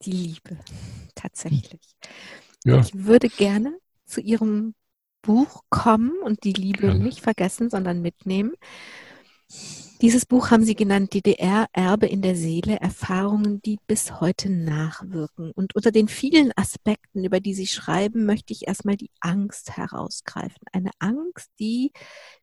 [0.02, 0.58] Die Liebe,
[1.14, 1.96] tatsächlich.
[2.64, 2.80] Ja.
[2.80, 4.74] Ich würde gerne zu Ihrem
[5.22, 7.04] Buch kommen und die Liebe Gerne.
[7.04, 8.54] nicht vergessen, sondern mitnehmen.
[10.04, 15.50] Dieses Buch haben Sie genannt DDR Erbe in der Seele, Erfahrungen, die bis heute nachwirken.
[15.52, 20.60] Und unter den vielen Aspekten, über die Sie schreiben, möchte ich erstmal die Angst herausgreifen.
[20.72, 21.90] Eine Angst, die,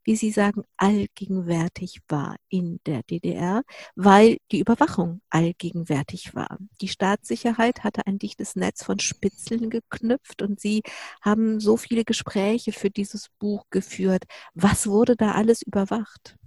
[0.04, 3.62] wie Sie sagen, allgegenwärtig war in der DDR,
[3.96, 6.58] weil die Überwachung allgegenwärtig war.
[6.82, 10.82] Die Staatssicherheit hatte ein dichtes Netz von Spitzeln geknüpft und Sie
[11.22, 14.24] haben so viele Gespräche für dieses Buch geführt.
[14.56, 16.38] Was wurde da alles überwacht?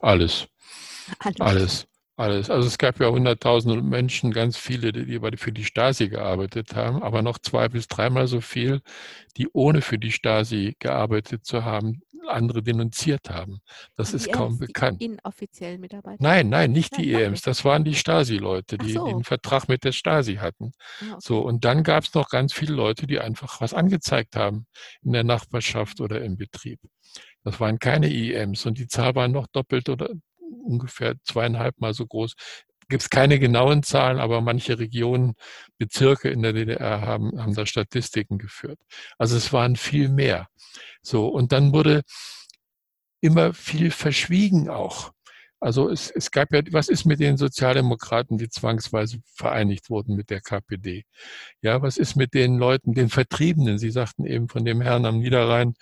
[0.00, 0.48] Alles.
[1.18, 1.40] Alles.
[1.40, 1.86] Alles.
[2.18, 2.48] Alles.
[2.48, 7.20] Also es gab ja hunderttausende Menschen, ganz viele, die für die Stasi gearbeitet haben, aber
[7.20, 8.80] noch zwei bis dreimal so viel,
[9.36, 13.60] die ohne für die Stasi gearbeitet zu haben, andere denunziert haben.
[13.96, 15.00] Das die ist kaum EMs, bekannt.
[15.02, 16.22] Die inoffiziellen Mitarbeiter?
[16.22, 17.42] Nein, nein, nicht die EMs.
[17.42, 19.04] Das waren die Stasi-Leute, die, so.
[19.04, 20.72] die, einen Vertrag mit der Stasi hatten.
[21.00, 21.16] Ah, okay.
[21.20, 24.66] So, und dann gab es noch ganz viele Leute, die einfach was angezeigt haben
[25.02, 26.80] in der Nachbarschaft oder im Betrieb.
[27.46, 30.10] Das waren keine IEMs und die Zahl war noch doppelt oder
[30.64, 32.34] ungefähr zweieinhalb Mal so groß.
[32.88, 35.34] Gibt es keine genauen Zahlen, aber manche Regionen,
[35.78, 38.80] Bezirke in der DDR haben, haben da Statistiken geführt.
[39.16, 40.48] Also es waren viel mehr.
[41.02, 42.02] So, und dann wurde
[43.20, 45.12] immer viel verschwiegen auch.
[45.60, 50.30] Also es, es gab ja, was ist mit den Sozialdemokraten, die zwangsweise vereinigt wurden mit
[50.30, 51.04] der KPD?
[51.62, 53.78] Ja, was ist mit den Leuten, den Vertriebenen?
[53.78, 55.74] Sie sagten eben von dem Herrn am Niederrhein,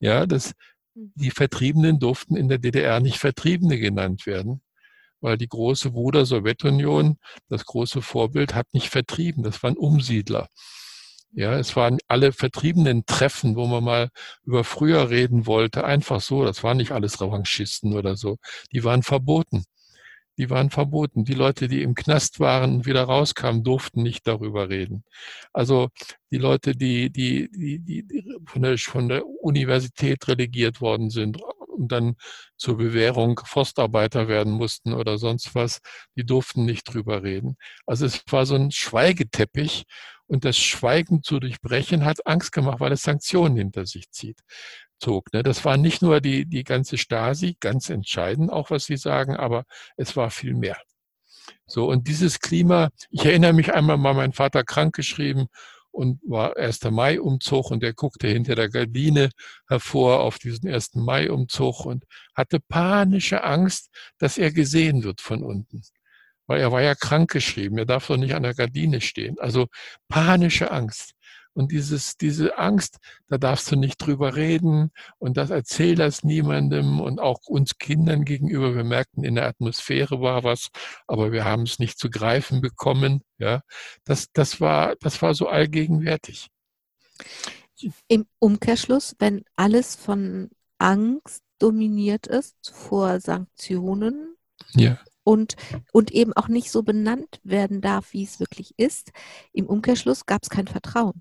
[0.00, 0.54] ja, das,
[0.94, 4.62] die Vertriebenen durften in der DDR nicht Vertriebene genannt werden,
[5.20, 9.42] weil die große Bruder Sowjetunion, das große Vorbild, hat nicht vertrieben.
[9.42, 10.48] Das waren Umsiedler.
[11.32, 14.10] Ja, es waren alle vertriebenen Treffen, wo man mal
[14.44, 16.44] über früher reden wollte, einfach so.
[16.44, 18.38] Das waren nicht alles Revanchisten oder so.
[18.72, 19.64] Die waren verboten.
[20.40, 21.26] Die waren verboten.
[21.26, 25.04] Die Leute, die im Knast waren und wieder rauskamen, durften nicht darüber reden.
[25.52, 25.90] Also
[26.30, 31.36] die Leute, die, die, die, die von, der, von der Universität relegiert worden sind
[31.80, 32.16] und dann
[32.56, 35.80] zur Bewährung Forstarbeiter werden mussten oder sonst was,
[36.16, 37.56] die durften nicht drüber reden.
[37.86, 39.84] Also es war so ein Schweigeteppich
[40.26, 44.38] und das Schweigen zu durchbrechen hat Angst gemacht, weil es Sanktionen hinter sich zieht.
[45.00, 45.32] Zog.
[45.32, 45.42] Ne?
[45.42, 49.64] Das war nicht nur die, die ganze Stasi, ganz entscheidend auch, was Sie sagen, aber
[49.96, 50.76] es war viel mehr.
[51.66, 55.48] So, und dieses Klima, ich erinnere mich einmal mal, mein Vater krank geschrieben
[55.90, 56.84] und war 1.
[56.90, 59.30] Mai-Umzug und er guckte hinter der Gardine
[59.68, 60.94] hervor auf diesen 1.
[60.94, 65.82] Mai-Umzug und hatte panische Angst, dass er gesehen wird von unten
[66.50, 69.38] weil er war ja krank geschrieben, er darf doch nicht an der Gardine stehen.
[69.38, 69.68] Also
[70.08, 71.12] panische Angst.
[71.52, 77.00] Und dieses, diese Angst, da darfst du nicht drüber reden und das erzähl das niemandem
[77.00, 78.74] und auch uns Kindern gegenüber.
[78.74, 80.68] Wir merkten, in der Atmosphäre war was,
[81.06, 83.22] aber wir haben es nicht zu greifen bekommen.
[83.38, 83.62] Ja,
[84.04, 86.48] das, das war, das war so allgegenwärtig.
[88.08, 94.36] Im Umkehrschluss, wenn alles von Angst dominiert ist vor Sanktionen,
[94.74, 94.98] ja
[95.30, 95.56] und,
[95.92, 99.12] und eben auch nicht so benannt werden darf, wie es wirklich ist.
[99.52, 101.20] Im Umkehrschluss gab es kein Vertrauen.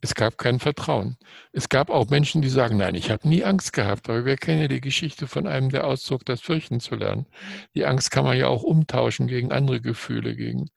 [0.00, 1.16] Es gab kein Vertrauen.
[1.52, 4.62] Es gab auch Menschen, die sagen, nein, ich habe nie Angst gehabt, aber wir kennen
[4.62, 7.26] ja die Geschichte von einem, der auszog, das Fürchten zu lernen.
[7.74, 10.70] Die Angst kann man ja auch umtauschen gegen andere Gefühle, gegen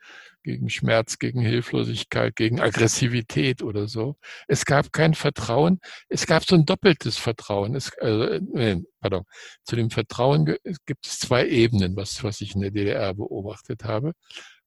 [0.43, 4.15] gegen Schmerz, gegen Hilflosigkeit, gegen Aggressivität oder so.
[4.47, 5.79] Es gab kein Vertrauen.
[6.07, 7.75] Es gab so ein doppeltes Vertrauen.
[7.75, 9.25] Es, äh, äh, pardon.
[9.63, 10.45] Zu dem Vertrauen
[10.85, 14.13] gibt es zwei Ebenen, was, was ich in der DDR beobachtet habe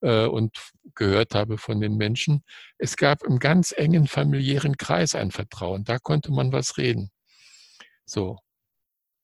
[0.03, 0.57] äh, und
[0.95, 2.45] gehört habe von den Menschen.
[2.79, 5.85] Es gab im ganz engen familiären Kreis ein Vertrauen.
[5.85, 7.11] Da konnte man was reden.
[8.05, 8.39] So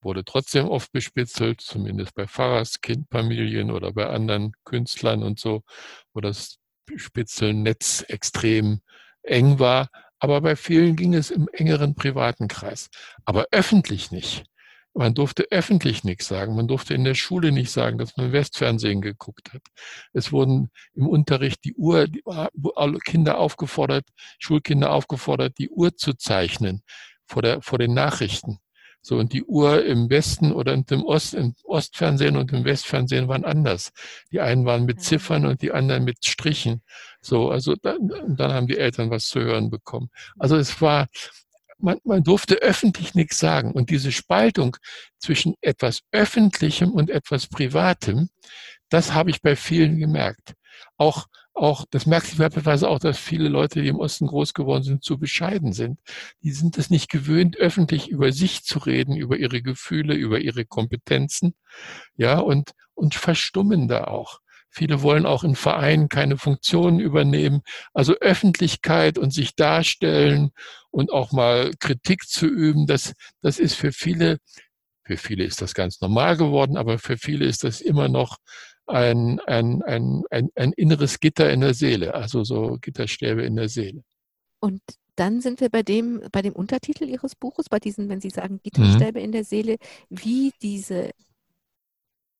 [0.01, 5.63] wurde trotzdem oft bespitzelt, zumindest bei Pfarrerskindfamilien oder bei anderen Künstlern und so,
[6.15, 6.59] wo das
[6.97, 8.81] Spitzelnetz extrem
[9.23, 9.89] eng war.
[10.21, 12.91] Aber bei vielen ging es im engeren privaten Kreis.
[13.25, 14.45] Aber öffentlich nicht.
[14.99, 16.57] Man durfte öffentlich nichts sagen.
[16.57, 19.63] Man durfte in der Schule nicht sagen, dass man Westfernsehen geguckt hat.
[20.13, 22.25] Es wurden im Unterricht die Uhr, die,
[22.75, 24.09] alle Kinder aufgefordert,
[24.41, 26.83] Schulkinder aufgefordert, die Uhr zu zeichnen
[27.27, 28.59] vor, der, vor den Nachrichten.
[29.01, 33.45] So, und die Uhr im Westen oder im, Ost, im Ostfernsehen und im Westfernsehen waren
[33.45, 33.93] anders.
[34.33, 36.83] Die einen waren mit Ziffern und die anderen mit Strichen.
[37.21, 40.11] So, also dann, dann haben die Eltern was zu hören bekommen.
[40.41, 41.07] Also es war,
[41.79, 43.73] man, man durfte öffentlich nichts sagen.
[43.73, 44.77] Und diese Spaltung
[45.19, 48.29] zwischen etwas Öffentlichem und etwas Privatem,
[48.89, 50.55] das habe ich bei vielen gemerkt.
[50.97, 51.27] Auch
[51.59, 55.03] auch, das merkt sich beispielsweise auch, dass viele Leute, die im Osten groß geworden sind,
[55.03, 55.99] zu bescheiden sind.
[56.43, 60.65] Die sind es nicht gewöhnt, öffentlich über sich zu reden, über ihre Gefühle, über ihre
[60.65, 61.55] Kompetenzen,
[62.17, 64.39] ja, und, und verstummen da auch.
[64.71, 67.63] Viele wollen auch in Vereinen keine Funktionen übernehmen.
[67.93, 70.51] Also Öffentlichkeit und sich darstellen
[70.99, 74.39] und auch mal Kritik zu üben, das, das ist für viele,
[75.05, 78.39] für viele ist das ganz normal geworden, aber für viele ist das immer noch
[78.89, 83.69] ein, ein, ein, ein, ein inneres Gitter in der Seele, also so Gitterstäbe in der
[83.69, 84.03] Seele.
[84.59, 84.83] Und
[85.15, 88.59] dann sind wir bei dem, bei dem Untertitel Ihres Buches, bei diesen, wenn Sie sagen
[88.65, 89.25] Gitterstäbe mhm.
[89.27, 89.77] in der Seele,
[90.11, 91.11] wie diese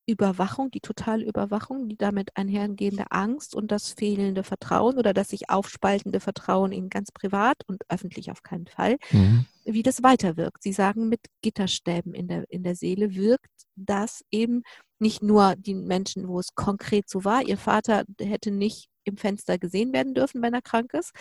[0.09, 5.51] Überwachung, die totale Überwachung, die damit einhergehende Angst und das fehlende Vertrauen oder das sich
[5.51, 9.45] aufspaltende Vertrauen in ganz privat und öffentlich auf keinen Fall, mhm.
[9.65, 10.63] wie das weiterwirkt.
[10.63, 14.63] Sie sagen, mit Gitterstäben in der, in der Seele wirkt das eben
[14.99, 19.59] nicht nur die Menschen, wo es konkret so war, ihr Vater hätte nicht im Fenster
[19.59, 21.13] gesehen werden dürfen, wenn er krank ist,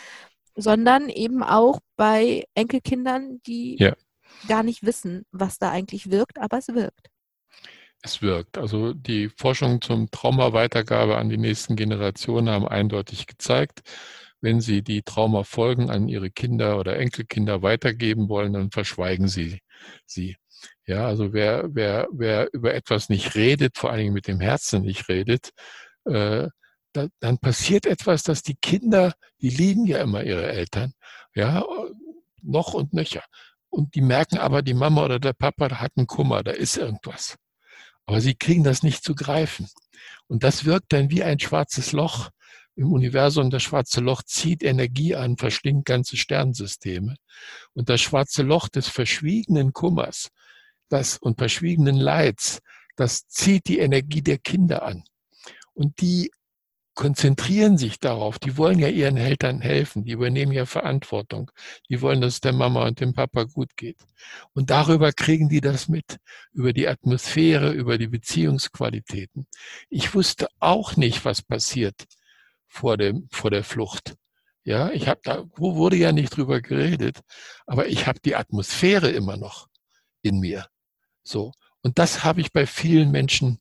[0.56, 3.93] sondern eben auch bei Enkelkindern, die ja.
[4.47, 7.10] gar nicht wissen, was da eigentlich wirkt, aber es wirkt
[8.01, 8.57] es wirkt.
[8.57, 13.81] Also die Forschung zum Traumaweitergabe an die nächsten Generationen haben eindeutig gezeigt,
[14.41, 19.62] wenn Sie die Traumafolgen an Ihre Kinder oder Enkelkinder weitergeben wollen, dann verschweigen Sie
[20.05, 20.38] sie.
[20.86, 24.81] Ja, also wer, wer, wer über etwas nicht redet, vor allen Dingen mit dem Herzen
[24.83, 25.51] nicht redet,
[26.05, 26.47] äh,
[26.93, 30.93] da, dann passiert etwas, dass die Kinder, die lieben ja immer ihre Eltern,
[31.36, 31.63] ja,
[32.41, 33.23] noch und nöcher.
[33.69, 37.38] Und die merken aber, die Mama oder der Papa hat einen Kummer, da ist irgendwas.
[38.08, 39.70] Aber sie kriegen das nicht zu greifen.
[40.26, 42.32] Und das wirkt dann wie ein schwarzes Loch
[42.76, 43.52] im Universum.
[43.52, 47.17] Das schwarze Loch zieht Energie an, verschlingt ganze Sternsysteme.
[47.74, 50.32] Und das schwarze Loch des verschwiegenen Kummers
[50.89, 52.62] das und verschwiegenen Leids
[52.98, 55.04] das zieht die Energie der Kinder an.
[55.74, 56.32] Und die
[56.97, 58.39] konzentrieren sich darauf.
[58.39, 60.03] Die wollen ja ihren Eltern helfen.
[60.03, 61.51] Die übernehmen ja Verantwortung.
[61.89, 63.99] Die wollen, dass es der Mama und dem Papa gut geht.
[64.53, 66.17] Und darüber kriegen die das mit.
[66.51, 69.47] Über die Atmosphäre, über die Beziehungsqualitäten.
[69.89, 72.05] Ich wusste auch nicht, was passiert
[72.67, 74.15] vor dem, vor der Flucht.
[74.63, 77.21] Ja, ich habe da wurde ja nicht drüber geredet,
[77.67, 79.67] aber ich habe die Atmosphäre immer noch
[80.23, 80.67] in mir.
[81.23, 83.60] So und das habe ich bei vielen Menschen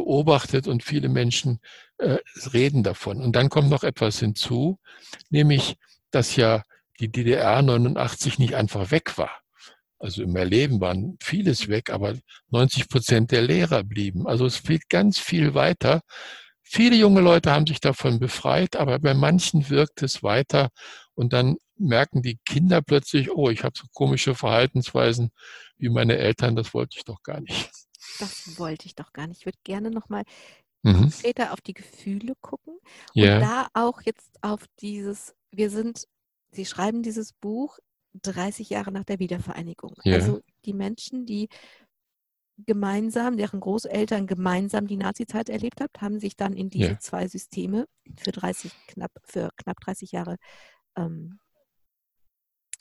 [0.00, 1.60] beobachtet und viele Menschen
[1.98, 2.18] äh,
[2.54, 3.20] reden davon.
[3.20, 4.78] Und dann kommt noch etwas hinzu,
[5.28, 5.76] nämlich,
[6.10, 6.62] dass ja
[7.00, 9.40] die DDR 89 nicht einfach weg war.
[9.98, 12.14] Also im Erleben waren vieles weg, aber
[12.48, 14.26] 90 Prozent der Lehrer blieben.
[14.26, 16.00] Also es fehlt ganz viel weiter.
[16.62, 20.70] Viele junge Leute haben sich davon befreit, aber bei manchen wirkt es weiter
[21.14, 25.30] und dann merken die Kinder plötzlich, oh, ich habe so komische Verhaltensweisen
[25.76, 27.70] wie meine Eltern, das wollte ich doch gar nicht.
[28.20, 29.40] Das wollte ich doch gar nicht.
[29.40, 30.24] Ich würde gerne nochmal
[30.82, 31.10] mhm.
[31.10, 32.78] später auf die Gefühle gucken
[33.14, 33.34] ja.
[33.34, 36.06] und da auch jetzt auf dieses, wir sind,
[36.52, 37.78] Sie schreiben dieses Buch
[38.22, 39.94] 30 Jahre nach der Wiedervereinigung.
[40.04, 40.16] Ja.
[40.16, 41.48] Also die Menschen, die
[42.66, 46.98] gemeinsam, deren Großeltern gemeinsam die Nazizeit erlebt haben, haben sich dann in diese ja.
[46.98, 47.86] zwei Systeme
[48.18, 50.36] für 30 knapp für knapp 30 Jahre
[50.96, 51.38] ähm,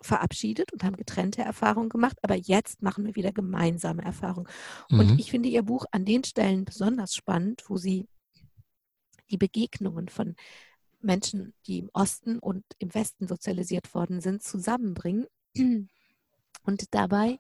[0.02, 4.48] verabschiedet und haben getrennte Erfahrungen gemacht, aber jetzt machen wir wieder gemeinsame Erfahrungen.
[4.90, 5.20] Und Mhm.
[5.20, 8.08] ich finde Ihr Buch an den Stellen besonders spannend, wo Sie
[9.30, 10.36] die Begegnungen von
[11.02, 15.28] Menschen, die im Osten und im Westen sozialisiert worden sind, zusammenbringen
[16.64, 17.40] und dabei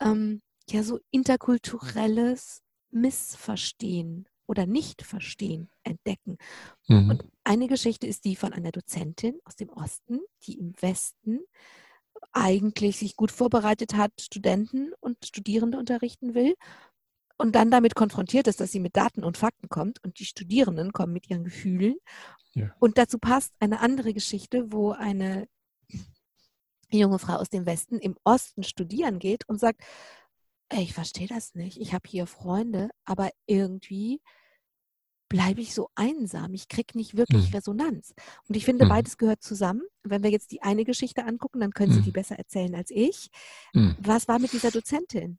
[0.00, 6.38] ähm, ja so interkulturelles Missverstehen oder Nichtverstehen entdecken.
[6.88, 7.10] Mhm.
[7.10, 11.40] Und eine Geschichte ist die von einer Dozentin aus dem Osten, die im Westen
[12.32, 16.54] eigentlich sich gut vorbereitet hat, Studenten und Studierende unterrichten will
[17.36, 20.92] und dann damit konfrontiert ist, dass sie mit Daten und Fakten kommt und die Studierenden
[20.92, 21.96] kommen mit ihren Gefühlen.
[22.54, 22.74] Ja.
[22.80, 25.46] Und dazu passt eine andere Geschichte, wo eine
[26.90, 29.82] junge Frau aus dem Westen im Osten studieren geht und sagt,
[30.72, 34.20] ich verstehe das nicht, ich habe hier Freunde, aber irgendwie
[35.28, 36.54] bleibe ich so einsam.
[36.54, 37.54] Ich kriege nicht wirklich Mhm.
[37.54, 38.14] Resonanz.
[38.48, 38.88] Und ich finde, Mhm.
[38.90, 39.82] beides gehört zusammen.
[40.02, 42.14] Wenn wir jetzt die eine Geschichte angucken, dann können Sie die Mhm.
[42.14, 43.28] besser erzählen als ich.
[43.74, 43.96] Mhm.
[44.00, 45.38] Was war mit dieser Dozentin,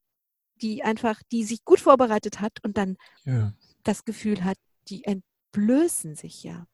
[0.62, 3.54] die einfach, die sich gut vorbereitet hat und dann Ja.
[3.84, 4.58] das Gefühl hat,
[4.90, 6.68] die entblößen sich ja.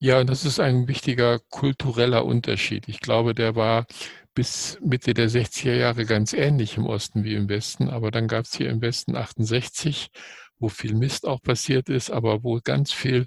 [0.00, 2.86] Ja, und das ist ein wichtiger kultureller Unterschied.
[2.88, 3.86] Ich glaube, der war
[4.32, 7.88] bis Mitte der 60er Jahre ganz ähnlich im Osten wie im Westen.
[7.88, 10.10] Aber dann gab es hier im Westen 68,
[10.58, 13.26] wo viel Mist auch passiert ist, aber wo ganz viel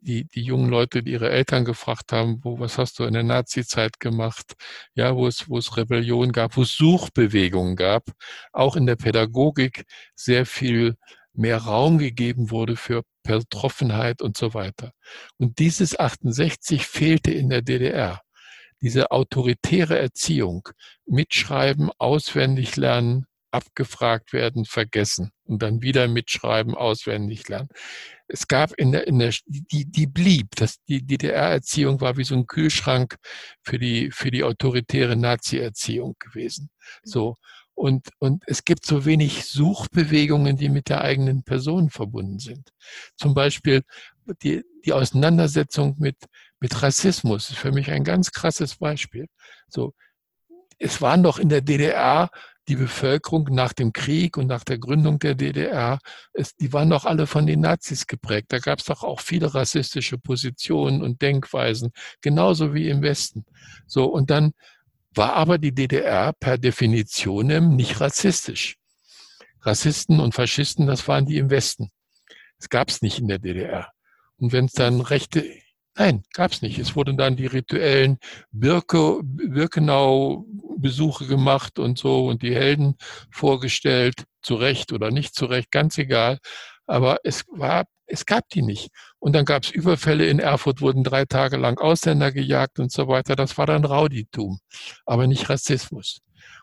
[0.00, 3.22] die, die jungen Leute, die ihre Eltern gefragt haben, wo, was hast du in der
[3.22, 4.54] Nazi-Zeit gemacht?
[4.94, 8.04] Ja, wo es, wo es Rebellion gab, wo es Suchbewegungen gab,
[8.52, 10.96] auch in der Pädagogik sehr viel
[11.32, 14.92] mehr Raum gegeben wurde für Betroffenheit und so weiter.
[15.36, 18.20] Und dieses 68 fehlte in der DDR.
[18.82, 20.68] Diese autoritäre Erziehung,
[21.04, 27.68] mitschreiben, auswendig lernen, abgefragt werden, vergessen und dann wieder mitschreiben, auswendig lernen.
[28.28, 30.54] Es gab in der, in der, die, die blieb.
[30.56, 33.16] Das, die DDR-Erziehung war wie so ein Kühlschrank
[33.62, 36.70] für die, für die autoritäre Nazi-Erziehung gewesen.
[37.02, 37.34] So.
[37.74, 42.70] Und, und es gibt so wenig Suchbewegungen, die mit der eigenen Person verbunden sind.
[43.16, 43.82] Zum Beispiel
[44.42, 46.16] die, die Auseinandersetzung mit,
[46.60, 49.28] mit Rassismus ist für mich ein ganz krasses Beispiel.
[49.66, 49.94] So,
[50.78, 52.30] es waren doch in der DDR
[52.68, 55.98] die Bevölkerung nach dem Krieg und nach der Gründung der DDR,
[56.32, 58.52] es, die waren doch alle von den Nazis geprägt.
[58.52, 63.44] Da gab es doch auch viele rassistische Positionen und Denkweisen, genauso wie im Westen.
[63.86, 64.52] So, und dann
[65.12, 68.76] war aber die DDR per Definition nicht rassistisch.
[69.62, 71.90] Rassisten und Faschisten, das waren die im Westen.
[72.58, 73.92] Es gab es nicht in der DDR.
[74.36, 75.44] Und wenn es dann rechte,
[75.96, 76.78] nein, gab es nicht.
[76.78, 78.18] Es wurden dann die rituellen
[78.50, 82.96] Birke, Birkenau-Besuche gemacht und so und die Helden
[83.30, 86.38] vorgestellt, zu Recht oder nicht zu Recht, ganz egal.
[86.86, 88.88] Aber es war, es gab die nicht.
[89.18, 93.08] Und dann gab es Überfälle in Erfurt, wurden drei Tage lang Ausländer gejagt und so
[93.08, 93.36] weiter.
[93.36, 94.58] Das war dann Rauditum,
[95.06, 96.20] aber nicht Rassismus.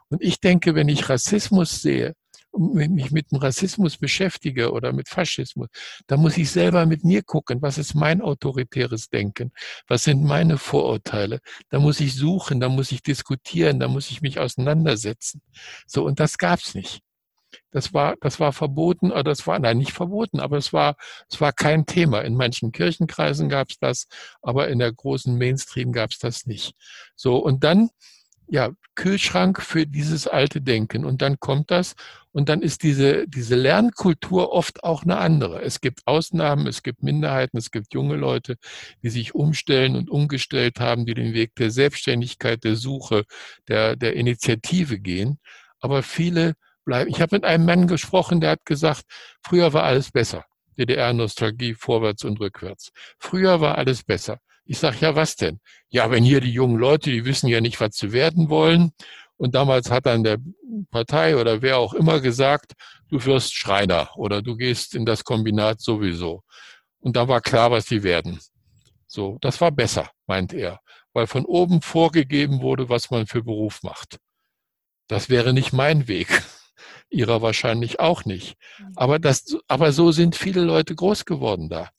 [0.10, 2.14] Und ich denke, wenn ich Rassismus sehe,
[2.58, 5.68] mich mit dem Rassismus beschäftige oder mit Faschismus,
[6.08, 9.52] da muss ich selber mit mir gucken, was ist mein autoritäres Denken,
[9.88, 11.40] was sind meine Vorurteile.
[11.70, 15.42] Da muss ich suchen, da muss ich diskutieren, da muss ich mich auseinandersetzen.
[15.86, 17.02] So, und das gab's nicht.
[17.72, 20.96] Das war, das war verboten, oder das war, nein, nicht verboten, aber es war,
[21.30, 22.22] es war kein Thema.
[22.22, 24.08] In manchen Kirchenkreisen gab's das,
[24.42, 26.74] aber in der großen Mainstream gab's das nicht.
[27.16, 27.90] So, und dann
[28.48, 31.06] ja, Kühlschrank für dieses alte Denken.
[31.06, 31.96] Und dann kommt das
[32.32, 35.62] und dann ist diese, diese Lernkultur oft auch eine andere.
[35.62, 38.58] Es gibt Ausnahmen, es gibt Minderheiten, es gibt junge Leute,
[39.04, 43.24] die sich umstellen und umgestellt haben, die den Weg der Selbstständigkeit, der Suche,
[43.68, 45.40] der, der Initiative gehen.
[45.80, 46.54] Aber viele
[46.86, 47.10] bleiben.
[47.10, 49.04] Ich habe mit einem Mann gesprochen, der hat gesagt,
[49.42, 50.46] früher war alles besser.
[50.80, 52.92] DDR-Nostalgie vorwärts und rückwärts.
[53.20, 54.40] Früher war alles besser.
[54.68, 55.60] Ich sage, ja, was denn?
[55.90, 58.92] Ja, wenn hier die jungen Leute, die wissen ja nicht, was sie werden wollen.
[59.38, 60.38] Und damals hat dann der
[60.92, 62.74] Partei oder wer auch immer gesagt,
[63.08, 66.44] du wirst Schreiner oder du gehst in das Kombinat sowieso.
[67.00, 68.40] Und da war klar, was sie werden.
[69.08, 70.82] So, das war besser, meint er,
[71.14, 74.18] weil von oben vorgegeben wurde, was man für Beruf macht.
[75.08, 76.28] Das wäre nicht mein Weg.
[77.10, 78.58] Ihrer wahrscheinlich auch nicht.
[78.80, 78.94] Mhm.
[78.98, 81.90] Aber das, aber so sind viele Leute groß geworden da.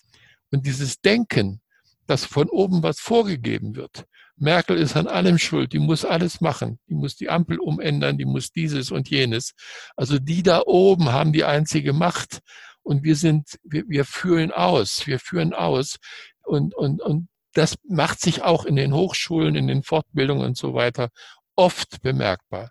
[0.50, 1.62] Und dieses Denken,
[2.08, 4.06] dass von oben was vorgegeben wird.
[4.36, 8.24] Merkel ist an allem schuld, die muss alles machen, die muss die Ampel umändern, die
[8.24, 9.54] muss dieses und jenes.
[9.94, 12.40] Also die da oben haben die einzige Macht
[12.82, 15.98] und wir sind, wir, wir fühlen aus, wir führen aus
[16.44, 20.74] und, und, und das macht sich auch in den Hochschulen, in den Fortbildungen und so
[20.74, 21.10] weiter
[21.56, 22.70] oft bemerkbar.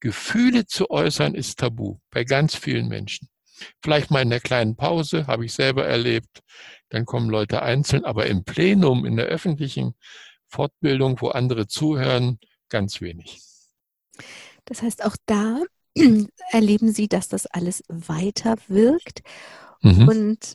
[0.00, 3.28] Gefühle zu äußern ist tabu bei ganz vielen Menschen.
[3.82, 6.42] Vielleicht mal in der kleinen Pause, habe ich selber erlebt.
[6.88, 9.94] Dann kommen Leute einzeln, aber im Plenum, in der öffentlichen
[10.48, 12.38] Fortbildung, wo andere zuhören,
[12.68, 13.40] ganz wenig.
[14.64, 15.62] Das heißt, auch da
[16.50, 19.22] erleben Sie, dass das alles weiter wirkt.
[19.82, 20.08] Mhm.
[20.08, 20.54] Und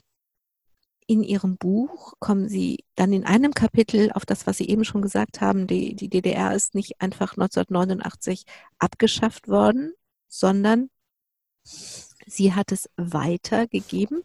[1.06, 5.02] in Ihrem Buch kommen Sie dann in einem Kapitel auf das, was Sie eben schon
[5.02, 8.44] gesagt haben, die, die DDR ist nicht einfach 1989
[8.78, 9.92] abgeschafft worden,
[10.28, 10.88] sondern
[12.26, 14.22] sie hat es weitergegeben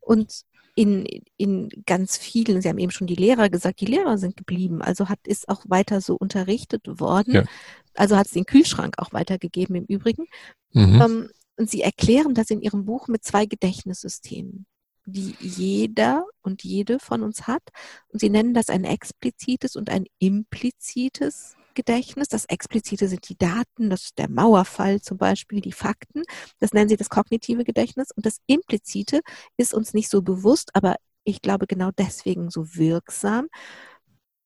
[0.00, 0.42] und
[0.74, 4.80] in, in ganz vielen, Sie haben eben schon die Lehrer gesagt, die Lehrer sind geblieben,
[4.80, 7.34] also hat ist auch weiter so unterrichtet worden.
[7.34, 7.44] Ja.
[7.94, 10.26] Also hat es den Kühlschrank auch weitergegeben im Übrigen.
[10.72, 11.02] Mhm.
[11.02, 14.66] Ähm, und Sie erklären das in Ihrem Buch mit zwei Gedächtnissystemen
[15.04, 17.62] die jeder und jede von uns hat.
[18.08, 22.28] Und sie nennen das ein explizites und ein implizites Gedächtnis.
[22.28, 26.22] Das explizite sind die Daten, das ist der Mauerfall zum Beispiel, die Fakten.
[26.60, 28.08] Das nennen sie das kognitive Gedächtnis.
[28.14, 29.20] Und das implizite
[29.56, 33.48] ist uns nicht so bewusst, aber ich glaube genau deswegen so wirksam.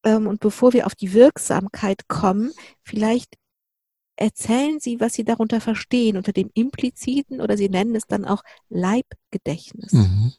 [0.05, 2.53] Ähm, und bevor wir auf die Wirksamkeit kommen,
[2.83, 3.37] vielleicht
[4.17, 8.43] erzählen Sie, was Sie darunter verstehen, unter dem impliziten oder Sie nennen es dann auch
[8.69, 9.93] Leibgedächtnis.
[9.93, 10.33] Mhm.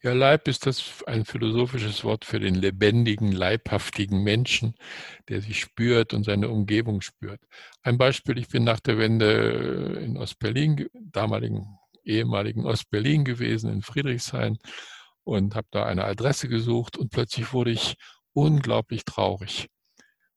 [0.00, 4.74] Ja, Leib ist das ein philosophisches Wort für den lebendigen, leibhaftigen Menschen,
[5.28, 7.40] der sich spürt und seine Umgebung spürt.
[7.82, 14.58] Ein Beispiel, ich bin nach der Wende in Ostberlin, damaligen ehemaligen Ostberlin gewesen, in Friedrichshain
[15.24, 17.96] und habe da eine Adresse gesucht und plötzlich wurde ich
[18.32, 19.68] unglaublich traurig.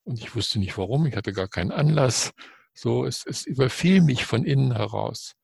[0.03, 2.31] Und ich wusste nicht warum, ich hatte gar keinen Anlass.
[2.73, 5.35] So, es, es überfiel mich von innen heraus.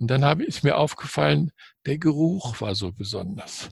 [0.00, 1.52] Und dann habe, ist mir aufgefallen,
[1.86, 3.68] der Geruch war so besonders.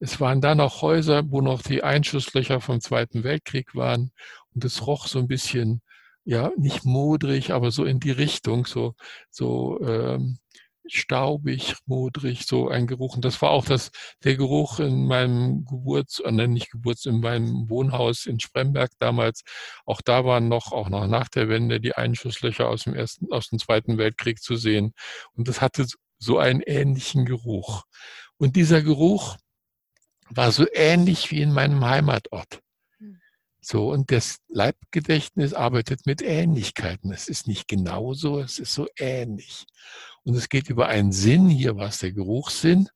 [0.00, 4.10] Es waren da noch Häuser, wo noch die Einschusslöcher vom Zweiten Weltkrieg waren.
[4.54, 5.80] Und es roch so ein bisschen,
[6.24, 8.94] ja, nicht modrig, aber so in die Richtung, so,
[9.30, 10.38] so ähm,
[10.86, 13.16] staubig, modrig, so ein Geruch.
[13.16, 13.90] Und das war auch das,
[14.22, 19.42] der Geruch in meinem Geburts, äh, nicht Geburts, in meinem Wohnhaus in Spremberg damals.
[19.86, 23.48] Auch da waren noch, auch noch nach der Wende, die Einschusslöcher aus dem ersten, aus
[23.48, 24.94] dem Zweiten Weltkrieg zu sehen.
[25.34, 25.86] Und das hatte
[26.18, 27.84] so einen ähnlichen Geruch.
[28.36, 29.36] Und dieser Geruch
[30.28, 32.60] war so ähnlich wie in meinem Heimatort.
[32.98, 33.20] Hm.
[33.60, 37.12] So, und das Leibgedächtnis arbeitet mit Ähnlichkeiten.
[37.12, 39.66] Es ist nicht genauso, es ist so ähnlich.
[40.24, 42.88] Und es geht über einen Sinn, hier war es der Geruchssinn.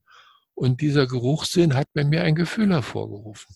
[0.54, 3.54] Und dieser Geruchssinn hat bei mir ein Gefühl hervorgerufen.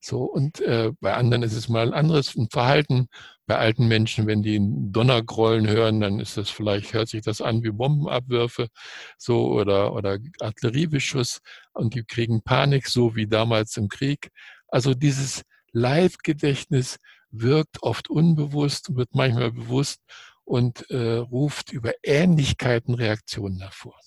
[0.00, 3.08] So, und äh, bei anderen ist es mal ein anderes Verhalten.
[3.46, 7.64] Bei alten Menschen, wenn die Donnergrollen hören, dann ist das vielleicht, hört sich das an
[7.64, 8.68] wie Bombenabwürfe,
[9.16, 11.40] so, oder, oder Artilleriebeschuss,
[11.72, 14.30] und die kriegen Panik, so wie damals im Krieg.
[14.68, 16.98] Also dieses Live-Gedächtnis
[17.30, 20.00] wirkt oft unbewusst, wird manchmal bewusst
[20.48, 24.00] und äh, ruft über Ähnlichkeiten Reaktionen hervor.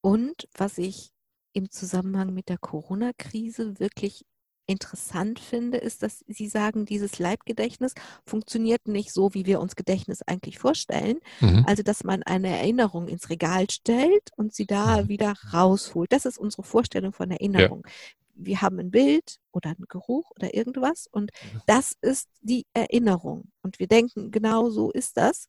[0.00, 1.10] Und was ich
[1.52, 4.24] im Zusammenhang mit der Corona-Krise wirklich
[4.66, 7.94] interessant finde, ist, dass Sie sagen, dieses Leibgedächtnis
[8.24, 11.18] funktioniert nicht so, wie wir uns Gedächtnis eigentlich vorstellen.
[11.40, 11.64] Mhm.
[11.66, 15.08] Also, dass man eine Erinnerung ins Regal stellt und sie da mhm.
[15.08, 16.12] wieder rausholt.
[16.12, 17.82] Das ist unsere Vorstellung von Erinnerung.
[17.84, 17.92] Ja
[18.34, 21.62] wir haben ein Bild oder einen Geruch oder irgendwas und mhm.
[21.66, 23.50] das ist die Erinnerung.
[23.62, 25.48] Und wir denken, genau so ist das.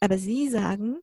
[0.00, 0.98] Aber Sie sagen,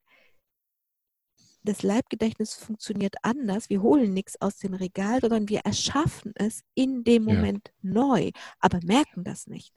[1.63, 3.69] das Leibgedächtnis funktioniert anders.
[3.69, 7.91] Wir holen nichts aus dem Regal, sondern wir erschaffen es in dem Moment ja.
[7.91, 9.73] neu, aber merken das nicht.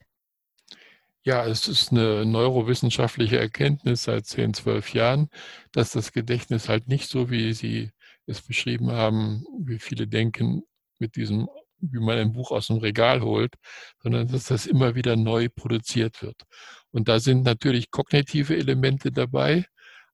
[1.23, 5.29] Ja, es ist eine neurowissenschaftliche Erkenntnis seit 10, 12 Jahren,
[5.71, 7.91] dass das Gedächtnis halt nicht so, wie Sie
[8.25, 10.63] es beschrieben haben, wie viele denken,
[11.01, 11.49] mit diesem,
[11.79, 13.55] wie man ein Buch aus dem Regal holt,
[14.01, 16.43] sondern dass das immer wieder neu produziert wird.
[16.91, 19.65] Und da sind natürlich kognitive Elemente dabei,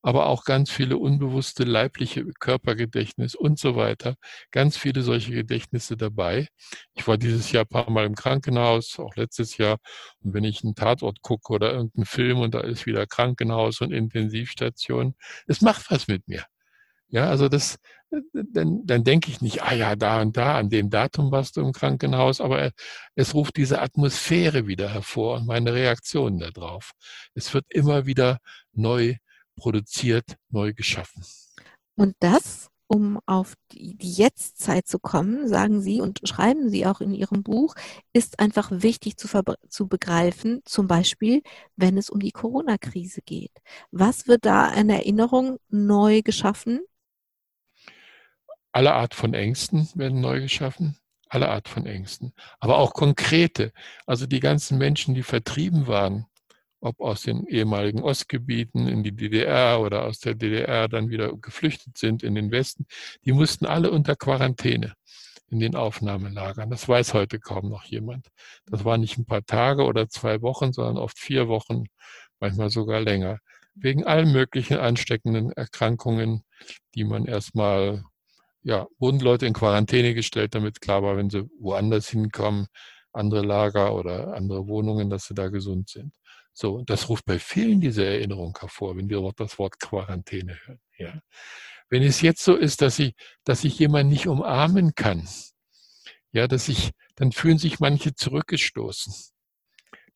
[0.02, 4.16] aber auch ganz viele unbewusste leibliche Körpergedächtnis und so weiter.
[4.52, 6.48] Ganz viele solche Gedächtnisse dabei.
[6.94, 9.78] Ich war dieses Jahr ein paar Mal im Krankenhaus, auch letztes Jahr.
[10.24, 13.92] Und wenn ich einen Tatort gucke oder irgendeinen Film und da ist wieder Krankenhaus und
[13.92, 15.16] Intensivstation,
[15.48, 16.46] es macht was mit mir.
[17.10, 17.78] Ja, also das,
[18.34, 21.62] dann, dann denke ich nicht, ah ja, da und da, an dem Datum warst du
[21.62, 22.72] im Krankenhaus, aber
[23.16, 26.92] es ruft diese Atmosphäre wieder hervor und meine Reaktionen darauf.
[27.34, 28.40] Es wird immer wieder
[28.74, 29.16] neu
[29.56, 31.24] produziert, neu geschaffen.
[31.96, 37.02] Und das, um auf die, die Jetztzeit zu kommen, sagen Sie und schreiben Sie auch
[37.02, 37.76] in Ihrem Buch,
[38.14, 39.28] ist einfach wichtig zu,
[39.70, 41.42] zu begreifen, zum Beispiel,
[41.76, 43.52] wenn es um die Corona-Krise geht.
[43.92, 46.82] Was wird da an Erinnerung neu geschaffen?
[48.78, 50.98] Alle Art von Ängsten werden neu geschaffen
[51.30, 53.72] alle Art von Ängsten, aber auch konkrete.
[54.06, 56.28] Also die ganzen Menschen, die vertrieben waren,
[56.80, 61.98] ob aus den ehemaligen Ostgebieten in die DDR oder aus der DDR dann wieder geflüchtet
[61.98, 62.86] sind in den Westen,
[63.26, 64.94] die mussten alle unter Quarantäne
[65.50, 66.70] in den Aufnahmelagern.
[66.70, 68.28] Das weiß heute kaum noch jemand.
[68.68, 71.86] Das war nicht ein paar Tage oder zwei Wochen, sondern oft vier Wochen,
[72.40, 73.40] manchmal sogar länger.
[73.74, 76.44] Wegen allen möglichen ansteckenden Erkrankungen,
[76.94, 78.04] die man erstmal,
[78.68, 82.68] ja, wurden Leute in Quarantäne gestellt, damit klar war, wenn sie woanders hinkommen,
[83.14, 86.14] andere Lager oder andere Wohnungen, dass sie da gesund sind.
[86.52, 90.82] So, das ruft bei vielen diese Erinnerung hervor, wenn wir das Wort Quarantäne hören.
[90.98, 91.22] Ja.
[91.90, 93.14] Wenn es jetzt so ist, dass ich,
[93.46, 95.26] dass ich jemanden nicht umarmen kann,
[96.34, 99.14] ja, dass ich, dann fühlen sich manche zurückgestoßen.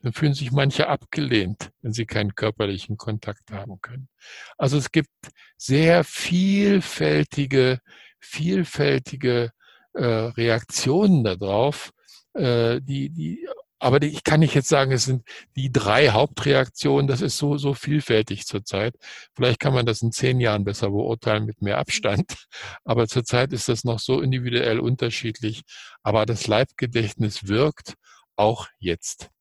[0.02, 4.10] Dann fühlen sich manche abgelehnt, wenn sie keinen körperlichen Kontakt haben können.
[4.58, 5.10] Also es gibt
[5.56, 7.80] sehr vielfältige,
[8.22, 9.52] vielfältige
[9.94, 11.92] äh, Reaktionen darauf,
[12.34, 13.48] äh, die, die
[13.82, 15.24] aber ich kann nicht jetzt sagen, es sind
[15.56, 17.08] die drei Hauptreaktionen.
[17.08, 18.96] Das ist so, so vielfältig zurzeit.
[19.34, 22.46] Vielleicht kann man das in zehn Jahren besser beurteilen mit mehr Abstand.
[22.86, 25.64] Aber zurzeit ist das noch so individuell unterschiedlich.
[26.04, 27.96] Aber das Leibgedächtnis wirkt
[28.36, 29.32] auch jetzt.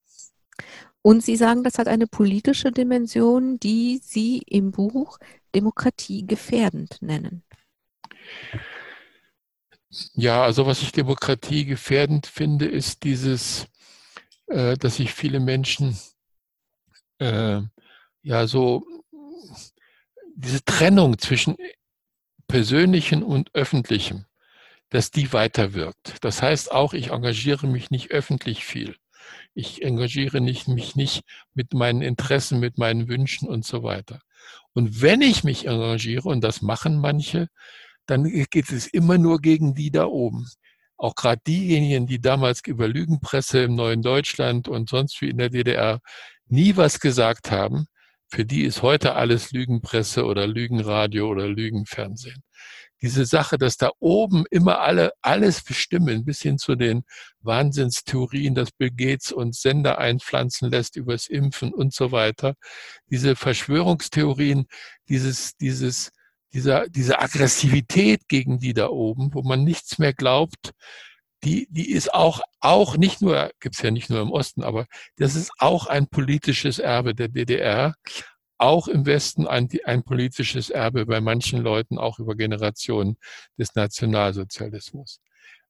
[1.03, 5.18] Und Sie sagen, das hat eine politische Dimension, die Sie im Buch
[5.55, 7.43] Demokratie gefährdend nennen.
[10.15, 13.67] Ja, also was ich Demokratie gefährdend finde, ist dieses
[14.51, 15.97] äh, dass sich viele Menschen
[17.19, 17.61] äh,
[18.23, 18.85] ja so
[20.35, 21.57] diese Trennung zwischen
[22.49, 24.27] persönlichem und öffentlichem,
[24.89, 26.17] dass die weiterwirkt.
[26.23, 28.97] Das heißt auch, ich engagiere mich nicht öffentlich viel.
[29.55, 31.23] Ich engagiere nicht, mich nicht
[31.55, 34.21] mit meinen Interessen, mit meinen Wünschen und so weiter.
[34.73, 37.49] Und wenn ich mich engagiere, und das machen manche,
[38.11, 40.47] dann geht es immer nur gegen die da oben
[41.01, 45.49] auch gerade diejenigen, die damals über Lügenpresse im neuen Deutschland und sonst wie in der
[45.49, 46.01] DDR
[46.47, 47.87] nie was gesagt haben,
[48.29, 52.43] für die ist heute alles Lügenpresse oder Lügenradio oder Lügenfernsehen.
[53.03, 57.03] Diese Sache, dass da oben immer alle alles bestimmen, bis hin zu den
[57.41, 62.57] Wahnsinnstheorien, dass Bill Gates uns Sender einpflanzen lässt übers Impfen und so weiter.
[63.11, 64.67] Diese Verschwörungstheorien,
[65.09, 66.13] dieses, dieses
[66.53, 70.73] dieser, diese Aggressivität gegen die da oben, wo man nichts mehr glaubt,
[71.45, 74.87] die, die ist auch, auch nicht nur, gibt's ja nicht nur im Osten, aber
[75.17, 77.95] das ist auch ein politisches Erbe der DDR,
[78.59, 83.17] auch im Westen ein, ein politisches Erbe bei manchen Leuten, auch über Generationen
[83.57, 85.21] des Nationalsozialismus.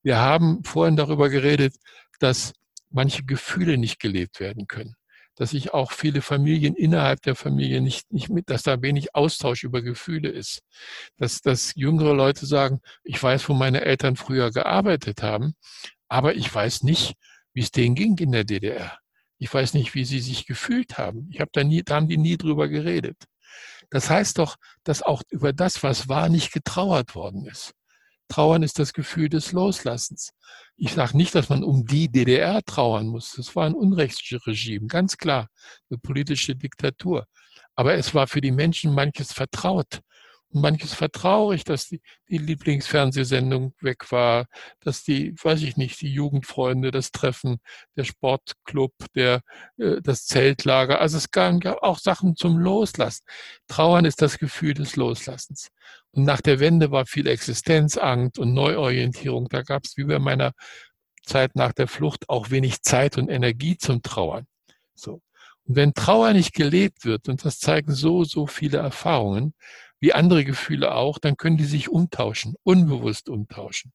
[0.02, 1.76] Wir haben vorhin darüber geredet,
[2.18, 2.52] dass
[2.88, 4.96] manche Gefühle nicht gelebt werden können
[5.40, 9.64] dass sich auch viele Familien innerhalb der Familie nicht, nicht mit, dass da wenig Austausch
[9.64, 10.60] über Gefühle ist.
[11.16, 15.54] Dass, dass jüngere Leute sagen, ich weiß, wo meine Eltern früher gearbeitet haben,
[16.08, 17.14] aber ich weiß nicht,
[17.54, 18.98] wie es denen ging in der DDR.
[19.38, 21.30] Ich weiß nicht, wie sie sich gefühlt haben.
[21.32, 23.16] Ich habe da nie, da haben die nie drüber geredet.
[23.88, 27.72] Das heißt doch, dass auch über das, was war, nicht getrauert worden ist.
[28.30, 30.30] Trauern ist das Gefühl des Loslassens.
[30.76, 33.32] Ich sage nicht, dass man um die DDR trauern muss.
[33.36, 35.48] Das war ein Unrechtsregime, ganz klar,
[35.90, 37.26] eine politische Diktatur.
[37.74, 40.00] Aber es war für die Menschen manches vertraut
[40.52, 44.46] manches vertraurig, dass die, die Lieblingsfernsehsendung weg war,
[44.80, 47.60] dass die, weiß ich nicht, die Jugendfreunde, das Treffen,
[47.96, 49.42] der Sportclub, der,
[49.78, 51.00] äh, das Zeltlager.
[51.00, 53.24] Also es gab auch Sachen zum Loslassen.
[53.68, 55.68] Trauern ist das Gefühl des Loslassens.
[56.12, 59.48] Und nach der Wende war viel Existenzangst und Neuorientierung.
[59.48, 60.52] Da gab es wie bei meiner
[61.24, 64.46] Zeit nach der Flucht auch wenig Zeit und Energie zum Trauern.
[64.94, 65.22] So.
[65.64, 69.54] Und wenn Trauer nicht gelebt wird, und das zeigen so, so viele Erfahrungen,
[70.00, 73.92] wie andere Gefühle auch, dann können die sich umtauschen, unbewusst umtauschen.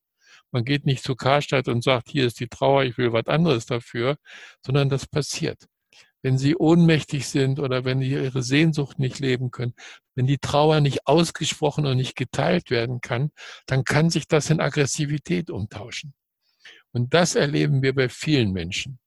[0.51, 3.65] Man geht nicht zu Karstadt und sagt, hier ist die Trauer, ich will was anderes
[3.65, 4.17] dafür,
[4.65, 5.67] sondern das passiert.
[6.21, 9.73] Wenn sie ohnmächtig sind oder wenn sie ihre Sehnsucht nicht leben können,
[10.15, 13.31] wenn die Trauer nicht ausgesprochen und nicht geteilt werden kann,
[13.65, 16.13] dann kann sich das in Aggressivität umtauschen.
[16.91, 18.99] Und das erleben wir bei vielen Menschen,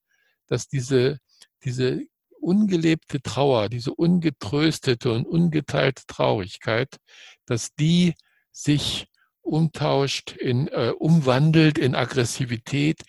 [0.47, 1.19] dass diese,
[1.65, 2.03] diese
[2.41, 6.97] ungelebte Trauer, diese ungetröstete und ungeteilte Traurigkeit,
[7.47, 8.15] dass die
[8.53, 9.07] sich
[9.41, 13.03] umtauscht, in, äh, umwandelt in Aggressivität,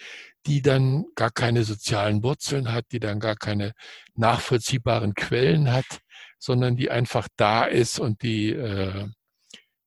[0.45, 3.73] die dann gar keine sozialen Wurzeln hat, die dann gar keine
[4.15, 5.99] nachvollziehbaren Quellen hat,
[6.37, 9.07] sondern die einfach da ist und die, äh,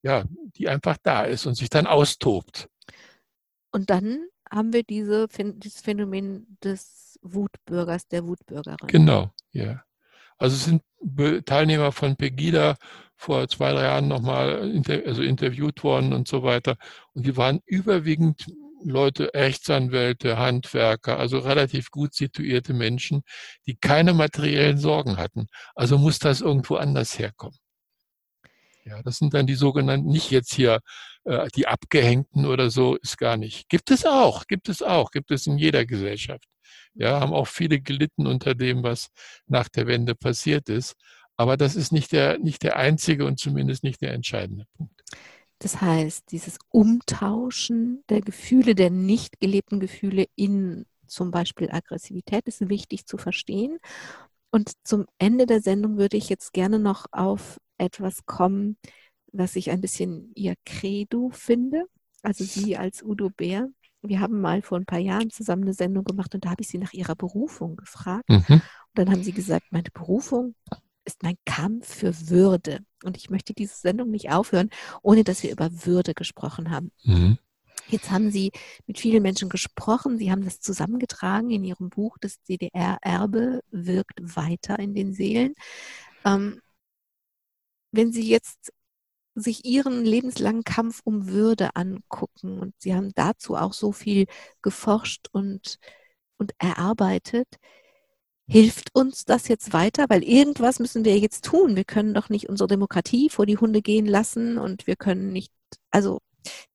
[0.02, 0.24] ja,
[0.56, 2.68] die einfach da ist und sich dann austobt.
[3.70, 8.86] Und dann haben wir diese, dieses Phänomen des Wutbürgers, der Wutbürgerin.
[8.88, 9.82] Genau, ja.
[10.38, 10.82] Also es sind
[11.46, 12.76] Teilnehmer von Pegida
[13.16, 16.76] vor zwei, drei Jahren nochmal inter, also interviewt worden und so weiter.
[17.14, 18.46] Und die waren überwiegend
[18.84, 23.22] Leute, Rechtsanwälte, Handwerker, also relativ gut situierte Menschen,
[23.66, 25.46] die keine materiellen Sorgen hatten.
[25.74, 27.56] Also muss das irgendwo anders herkommen.
[28.84, 30.80] Ja, das sind dann die sogenannten, nicht jetzt hier
[31.24, 33.68] äh, die Abgehängten oder so, ist gar nicht.
[33.68, 36.44] Gibt es auch, gibt es auch, gibt es in jeder Gesellschaft.
[36.94, 39.08] Ja, haben auch viele gelitten unter dem, was
[39.46, 40.94] nach der Wende passiert ist.
[41.36, 45.02] Aber das ist nicht der, nicht der einzige und zumindest nicht der entscheidende Punkt.
[45.58, 52.68] Das heißt, dieses Umtauschen der Gefühle, der nicht gelebten Gefühle in zum Beispiel Aggressivität ist
[52.68, 53.78] wichtig zu verstehen.
[54.52, 58.76] Und zum Ende der Sendung würde ich jetzt gerne noch auf etwas kommen,
[59.32, 61.86] was ich ein bisschen ihr Credo finde.
[62.22, 63.68] Also Sie als Udo Bär.
[64.02, 66.68] Wir haben mal vor ein paar Jahren zusammen eine Sendung gemacht und da habe ich
[66.68, 68.28] Sie nach Ihrer Berufung gefragt.
[68.28, 68.44] Mhm.
[68.48, 68.62] Und
[68.94, 70.54] dann haben Sie gesagt, meine Berufung
[71.04, 72.80] ist mein Kampf für Würde.
[73.04, 74.68] Und ich möchte diese Sendung nicht aufhören,
[75.02, 76.92] ohne dass wir über Würde gesprochen haben.
[77.04, 77.38] Mhm.
[77.88, 78.52] Jetzt haben Sie
[78.86, 80.18] mit vielen Menschen gesprochen.
[80.18, 82.16] Sie haben das zusammengetragen in Ihrem Buch.
[82.20, 85.54] Das DDR-Erbe wirkt weiter in den Seelen.
[86.24, 86.60] Ähm,
[87.92, 88.72] wenn Sie jetzt
[89.34, 94.26] sich Ihren lebenslangen Kampf um Würde angucken und Sie haben dazu auch so viel
[94.62, 95.78] geforscht und,
[96.38, 97.48] und erarbeitet,
[98.48, 100.06] Hilft uns das jetzt weiter?
[100.08, 101.76] Weil irgendwas müssen wir jetzt tun.
[101.76, 105.52] Wir können doch nicht unsere Demokratie vor die Hunde gehen lassen und wir können nicht,
[105.90, 106.20] also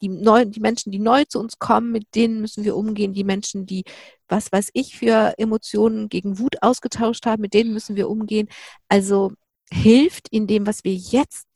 [0.01, 3.13] die, neu, die Menschen, die neu zu uns kommen, mit denen müssen wir umgehen.
[3.13, 3.83] Die Menschen, die,
[4.27, 8.47] was weiß ich, für Emotionen gegen Wut ausgetauscht haben, mit denen müssen wir umgehen.
[8.89, 9.31] Also
[9.71, 11.47] hilft in dem, was wir jetzt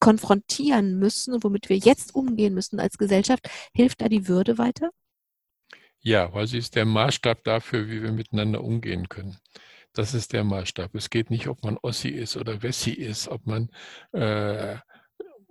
[0.00, 4.90] konfrontieren müssen und womit wir jetzt umgehen müssen als Gesellschaft, hilft da die Würde weiter?
[6.00, 9.36] Ja, weil sie ist der Maßstab dafür, wie wir miteinander umgehen können.
[9.92, 10.94] Das ist der Maßstab.
[10.94, 13.70] Es geht nicht, ob man Ossi ist oder Wessi ist, ob man
[14.12, 14.76] äh,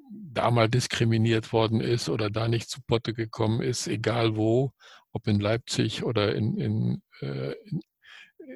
[0.09, 4.73] da mal diskriminiert worden ist oder da nicht zu Potte gekommen ist, egal wo,
[5.11, 7.53] ob in Leipzig oder in, in, äh,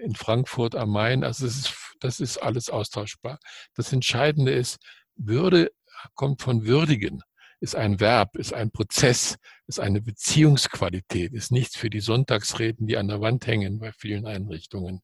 [0.03, 1.23] in, Frankfurt am Main.
[1.23, 3.39] Also das ist, das ist alles austauschbar.
[3.75, 4.77] Das Entscheidende ist,
[5.15, 5.71] Würde
[6.15, 7.21] kommt von Würdigen
[7.63, 9.37] ist ein Verb, ist ein Prozess,
[9.67, 14.25] ist eine Beziehungsqualität, ist nichts für die Sonntagsreden, die an der Wand hängen bei vielen
[14.25, 15.01] Einrichtungen.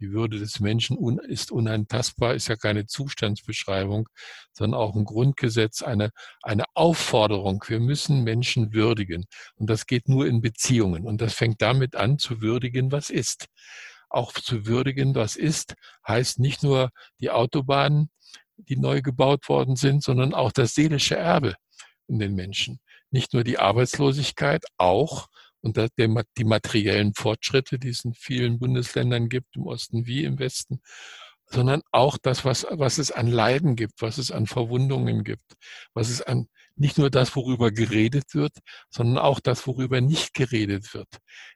[0.00, 0.96] Die Würde des Menschen
[1.28, 4.08] ist unantastbar, ist ja keine Zustandsbeschreibung,
[4.52, 6.10] sondern auch ein Grundgesetz, eine,
[6.42, 7.62] eine Aufforderung.
[7.66, 9.26] Wir müssen Menschen würdigen.
[9.56, 11.04] Und das geht nur in Beziehungen.
[11.04, 13.46] Und das fängt damit an, zu würdigen, was ist.
[14.08, 15.74] Auch zu würdigen, was ist,
[16.08, 16.90] heißt nicht nur
[17.20, 18.10] die Autobahnen,
[18.56, 21.54] die neu gebaut worden sind, sondern auch das seelische Erbe
[22.08, 22.80] in den Menschen.
[23.10, 25.28] Nicht nur die Arbeitslosigkeit, auch
[25.62, 30.80] und die materiellen Fortschritte, die es in vielen Bundesländern gibt, im Osten wie im Westen,
[31.46, 35.56] sondern auch das, was, was es an Leiden gibt, was es an Verwundungen gibt,
[35.94, 38.52] was es an nicht nur das, worüber geredet wird,
[38.88, 41.08] sondern auch das, worüber nicht geredet wird.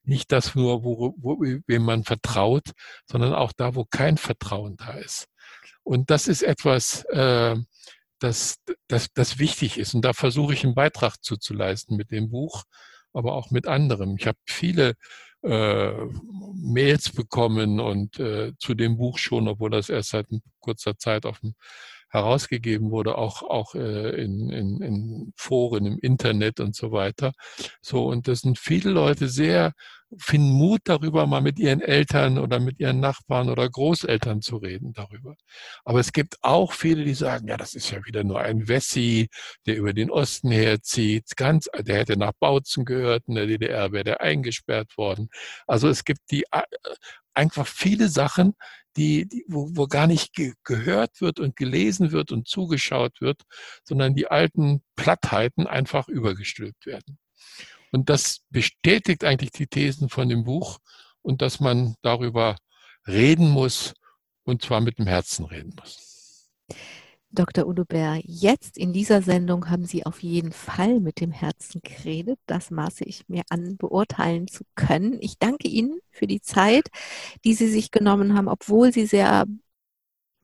[0.02, 2.72] Nicht das nur, wo, wo, wem man vertraut,
[3.06, 5.26] sondern auch da, wo kein Vertrauen da ist.
[5.82, 7.56] Und das ist etwas, äh,
[8.18, 9.94] das, das, das wichtig ist.
[9.94, 12.64] Und da versuche ich einen Beitrag zuzuleisten mit dem Buch,
[13.14, 14.16] aber auch mit anderem.
[14.18, 14.94] Ich habe viele
[15.42, 15.92] äh,
[16.54, 20.26] Mails bekommen und äh, zu dem Buch schon, obwohl das erst seit
[20.60, 21.54] kurzer Zeit auf dem
[22.14, 27.32] herausgegeben wurde, auch, auch äh, in, in, in Foren, im Internet und so weiter.
[27.80, 29.72] So, und das sind viele Leute sehr
[30.18, 34.92] finden Mut darüber, mal mit ihren Eltern oder mit ihren Nachbarn oder Großeltern zu reden
[34.92, 35.34] darüber.
[35.84, 39.28] Aber es gibt auch viele, die sagen, ja, das ist ja wieder nur ein Wessi,
[39.66, 41.36] der über den Osten herzieht.
[41.36, 45.28] Ganz, der hätte nach Bautzen gehört, in der DDR wäre der eingesperrt worden.
[45.66, 46.62] Also es gibt die äh,
[47.34, 48.54] einfach viele Sachen,
[48.96, 53.42] die, die wo, wo gar nicht ge gehört wird und gelesen wird und zugeschaut wird,
[53.82, 57.18] sondern die alten Plattheiten einfach übergestülpt werden.
[57.94, 60.80] Und das bestätigt eigentlich die Thesen von dem Buch
[61.22, 62.56] und dass man darüber
[63.06, 63.94] reden muss
[64.42, 66.50] und zwar mit dem Herzen reden muss.
[67.30, 67.72] Dr.
[67.84, 72.40] Bär, jetzt in dieser Sendung haben Sie auf jeden Fall mit dem Herzen geredet.
[72.46, 75.18] Das maße ich mir an, beurteilen zu können.
[75.20, 76.88] Ich danke Ihnen für die Zeit,
[77.44, 79.44] die Sie sich genommen haben, obwohl Sie sehr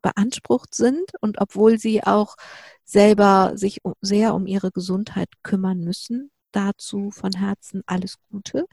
[0.03, 2.37] beansprucht sind und obwohl Sie auch
[2.85, 8.67] selber sich sehr um Ihre Gesundheit kümmern müssen dazu von Herzen alles Gute.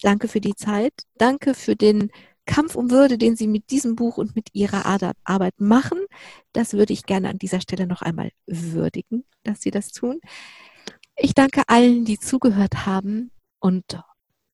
[0.00, 0.92] Danke für die Zeit.
[1.16, 2.10] Danke für den
[2.44, 6.00] Kampf um Würde, den Sie mit diesem Buch und mit Ihrer Arbeit machen.
[6.52, 10.20] Das würde ich gerne an dieser Stelle noch einmal würdigen, dass Sie das tun.
[11.16, 14.00] Ich danke allen, die zugehört haben und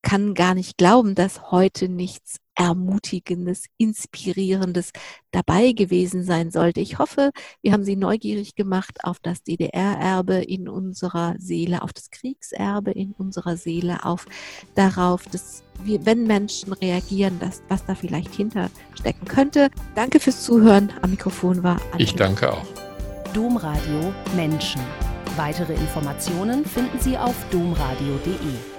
[0.02, 4.90] kann gar nicht glauben, dass heute nichts Ermutigendes, Inspirierendes
[5.30, 6.80] dabei gewesen sein sollte.
[6.80, 7.30] Ich hoffe,
[7.62, 13.12] wir haben Sie neugierig gemacht auf das DDR-Erbe in unserer Seele, auf das Kriegserbe in
[13.12, 14.26] unserer Seele, auf
[14.74, 19.70] darauf, dass wir, wenn Menschen reagieren, dass, was da vielleicht hinterstecken könnte.
[19.94, 20.92] Danke fürs Zuhören.
[21.02, 22.02] Am Mikrofon war Anne.
[22.02, 22.66] Ich danke auch.
[23.34, 24.80] Domradio Menschen.
[25.36, 28.77] Weitere Informationen finden Sie auf domradio.de.